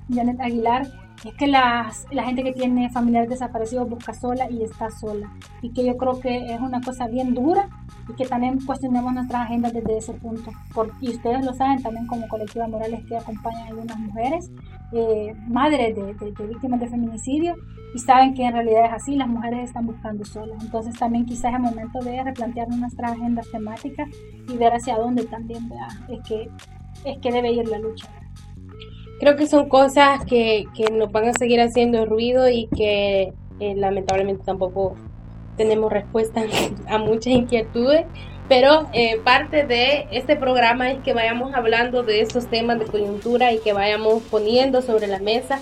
Janet 0.08 0.40
Aguilar, 0.40 0.86
es 1.24 1.34
que 1.34 1.48
las, 1.48 2.06
la 2.12 2.22
gente 2.24 2.44
que 2.44 2.52
tiene 2.52 2.90
familiares 2.90 3.30
desaparecidos 3.30 3.88
busca 3.88 4.14
sola 4.14 4.48
y 4.50 4.62
está 4.62 4.88
sola. 4.90 5.32
Y 5.62 5.70
que 5.70 5.84
yo 5.84 5.96
creo 5.96 6.20
que 6.20 6.54
es 6.54 6.60
una 6.60 6.80
cosa 6.80 7.08
bien 7.08 7.34
dura 7.34 7.68
y 8.08 8.14
que 8.14 8.26
también 8.26 8.64
cuestionemos 8.64 9.12
nuestras 9.12 9.42
agendas 9.42 9.72
desde 9.72 9.98
ese 9.98 10.14
punto. 10.14 10.50
y 11.00 11.10
ustedes 11.10 11.44
lo 11.44 11.52
saben 11.54 11.82
también 11.82 12.06
como 12.06 12.28
colectiva 12.28 12.68
Morales 12.68 13.04
que 13.06 13.16
acompañan 13.16 13.62
a 13.62 13.66
algunas 13.68 13.98
mujeres, 13.98 14.50
eh, 14.92 15.34
madres 15.48 15.96
de, 15.96 16.14
de, 16.14 16.46
víctimas 16.46 16.80
de 16.80 16.88
feminicidio, 16.88 17.54
y 17.94 17.98
saben 17.98 18.34
que 18.34 18.44
en 18.44 18.52
realidad 18.52 18.86
es 18.86 18.92
así, 18.92 19.16
las 19.16 19.28
mujeres 19.28 19.68
están 19.68 19.86
buscando 19.86 20.24
solas. 20.24 20.62
Entonces 20.62 20.96
también 20.96 21.26
quizás 21.26 21.52
es 21.52 21.56
el 21.56 21.62
momento 21.62 21.98
de 22.00 22.22
replantear 22.22 22.68
nuestras 22.68 23.12
agendas 23.12 23.50
temáticas 23.50 24.08
y 24.48 24.56
ver 24.56 24.72
hacia 24.72 24.96
dónde 24.96 25.24
también 25.24 25.68
es 26.08 26.20
que, 26.28 26.48
es 27.04 27.18
que 27.18 27.32
debe 27.32 27.50
ir 27.52 27.66
la 27.66 27.78
lucha 27.78 28.08
creo 29.18 29.36
que 29.36 29.46
son 29.46 29.68
cosas 29.68 30.24
que, 30.24 30.64
que 30.74 30.90
nos 30.90 31.10
van 31.10 31.28
a 31.28 31.32
seguir 31.32 31.60
haciendo 31.60 32.06
ruido 32.06 32.48
y 32.48 32.68
que 32.68 33.32
eh, 33.60 33.74
lamentablemente 33.74 34.44
tampoco 34.44 34.94
tenemos 35.56 35.92
respuesta 35.92 36.42
a 36.88 36.98
muchas 36.98 37.32
inquietudes. 37.32 38.06
Pero 38.48 38.88
eh, 38.94 39.20
parte 39.22 39.66
de 39.66 40.06
este 40.10 40.34
programa 40.34 40.90
es 40.90 41.02
que 41.02 41.12
vayamos 41.12 41.52
hablando 41.52 42.02
de 42.02 42.22
estos 42.22 42.46
temas 42.46 42.78
de 42.78 42.86
coyuntura 42.86 43.52
y 43.52 43.58
que 43.58 43.74
vayamos 43.74 44.22
poniendo 44.30 44.80
sobre 44.80 45.06
la 45.06 45.18
mesa 45.18 45.60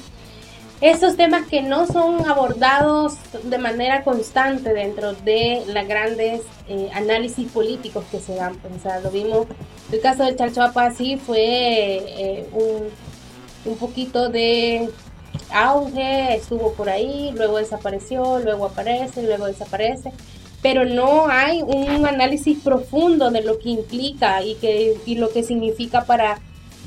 estos 0.83 1.17
temas 1.17 1.47
que 1.47 1.63
no 1.63 1.87
son 1.87 2.29
abordados 2.29 3.15
de 3.43 3.57
manera 3.57 4.05
constante 4.05 4.75
dentro 4.75 5.15
de 5.15 5.63
los 5.67 5.89
grandes 5.89 6.43
eh, 6.69 6.91
análisis 6.93 7.51
políticos 7.51 8.05
que 8.11 8.21
se 8.21 8.35
dan. 8.35 8.53
O 8.77 8.79
sea, 8.81 9.01
lo 9.01 9.11
vimos, 9.11 9.47
el 9.91 10.01
caso 10.01 10.25
del 10.25 10.37
Chalchuapa 10.37 10.91
sí 10.91 11.17
fue 11.17 12.45
un 12.53 12.91
un 13.67 13.77
poquito 13.77 14.29
de 14.29 14.91
auge, 15.53 16.37
estuvo 16.37 16.73
por 16.73 16.89
ahí, 16.89 17.33
luego 17.35 17.59
desapareció, 17.59 18.39
luego 18.39 18.67
aparece, 18.67 19.23
luego 19.23 19.47
desaparece, 19.47 20.13
pero 20.63 20.85
no 20.85 21.29
hay 21.29 21.63
un 21.63 22.07
análisis 22.07 22.59
profundo 22.59 23.31
de 23.31 23.43
lo 23.43 23.59
que 23.59 23.71
implica 23.71 24.43
y, 24.43 24.55
que, 24.57 24.97
y 25.07 25.17
lo 25.17 25.31
que 25.31 25.43
significa 25.43 26.05
para, 26.05 26.39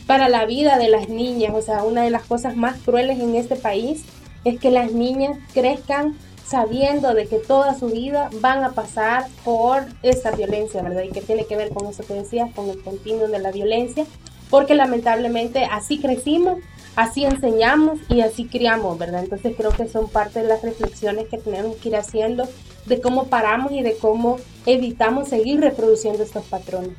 para 0.07 0.27
la 0.27 0.45
vida 0.45 0.77
de 0.77 0.89
las 0.89 1.07
niñas. 1.07 1.53
O 1.55 1.61
sea, 1.61 1.83
una 1.83 2.03
de 2.03 2.09
las 2.09 2.23
cosas 2.23 2.55
más 2.55 2.77
crueles 2.81 3.19
en 3.19 3.35
este 3.35 3.55
país 3.55 4.03
es 4.43 4.59
que 4.59 4.71
las 4.71 4.91
niñas 4.91 5.37
crezcan 5.53 6.17
sabiendo 6.45 7.13
de 7.13 7.27
que 7.27 7.37
toda 7.37 7.77
su 7.77 7.87
vida 7.89 8.29
van 8.41 8.63
a 8.63 8.71
pasar 8.71 9.27
por 9.45 9.85
esta 10.01 10.31
violencia, 10.31 10.81
¿verdad? 10.81 11.03
Y 11.03 11.09
que 11.09 11.21
tiene 11.21 11.45
que 11.45 11.55
ver 11.55 11.69
con 11.69 11.87
eso 11.87 12.03
que 12.03 12.15
decías, 12.15 12.49
con 12.55 12.69
el 12.69 12.81
continuo 12.81 13.27
de 13.27 13.37
la 13.37 13.51
violencia 13.51 14.05
porque 14.49 14.75
lamentablemente 14.75 15.65
así 15.65 15.99
crecimos, 15.99 16.57
así 16.95 17.25
enseñamos 17.25 17.99
y 18.09 18.21
así 18.21 18.45
criamos, 18.45 18.97
¿verdad? 18.97 19.23
Entonces 19.23 19.53
creo 19.55 19.71
que 19.71 19.87
son 19.87 20.09
parte 20.09 20.41
de 20.41 20.47
las 20.47 20.61
reflexiones 20.61 21.27
que 21.29 21.37
tenemos 21.37 21.75
que 21.77 21.89
ir 21.89 21.95
haciendo 21.95 22.47
de 22.85 23.01
cómo 23.01 23.25
paramos 23.27 23.71
y 23.71 23.83
de 23.83 23.95
cómo 23.97 24.37
evitamos 24.65 25.29
seguir 25.29 25.61
reproduciendo 25.61 26.23
estos 26.23 26.45
patrones. 26.45 26.91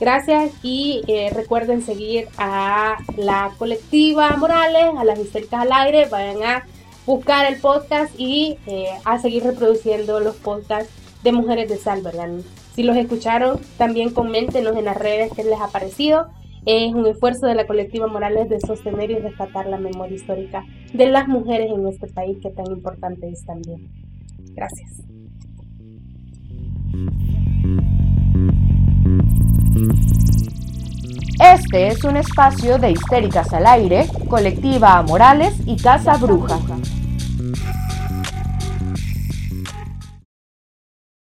Gracias 0.00 0.50
y 0.62 1.02
eh, 1.08 1.30
recuerden 1.34 1.82
seguir 1.84 2.28
a 2.38 2.96
la 3.18 3.52
colectiva 3.58 4.34
Morales, 4.36 4.94
a 4.96 5.04
las 5.04 5.18
histéricas 5.18 5.60
al 5.60 5.72
aire, 5.72 6.06
vayan 6.06 6.42
a 6.42 6.66
buscar 7.04 7.44
el 7.52 7.60
podcast 7.60 8.12
y 8.18 8.56
eh, 8.66 8.86
a 9.04 9.18
seguir 9.18 9.44
reproduciendo 9.44 10.20
los 10.20 10.36
podcasts 10.36 10.90
de 11.22 11.32
Mujeres 11.32 11.68
de 11.68 11.76
Sal, 11.76 12.00
¿verdad? 12.00 12.30
Si 12.74 12.82
los 12.82 12.96
escucharon, 12.96 13.60
también 13.76 14.10
coméntenos 14.10 14.74
en 14.76 14.86
las 14.86 14.96
redes 14.96 15.32
qué 15.36 15.44
les 15.44 15.60
ha 15.60 15.68
parecido. 15.68 16.28
Es 16.66 16.92
un 16.92 17.06
esfuerzo 17.06 17.46
de 17.46 17.54
la 17.54 17.66
colectiva 17.66 18.06
Morales 18.06 18.48
de 18.48 18.60
sostener 18.60 19.10
y 19.10 19.18
rescatar 19.18 19.66
la 19.66 19.78
memoria 19.78 20.14
histórica 20.14 20.64
de 20.92 21.06
las 21.06 21.26
mujeres 21.26 21.70
en 21.70 21.86
este 21.88 22.06
país 22.08 22.38
que 22.42 22.50
tan 22.50 22.66
importante 22.66 23.28
es 23.28 23.44
también. 23.46 23.88
Gracias. 24.54 25.02
Este 31.42 31.88
es 31.88 32.04
un 32.04 32.18
espacio 32.18 32.78
de 32.78 32.90
Histéricas 32.90 33.50
al 33.54 33.66
Aire, 33.66 34.06
Colectiva 34.28 35.02
Morales 35.02 35.54
y 35.66 35.76
Casa 35.76 36.18
Bruja. 36.18 36.58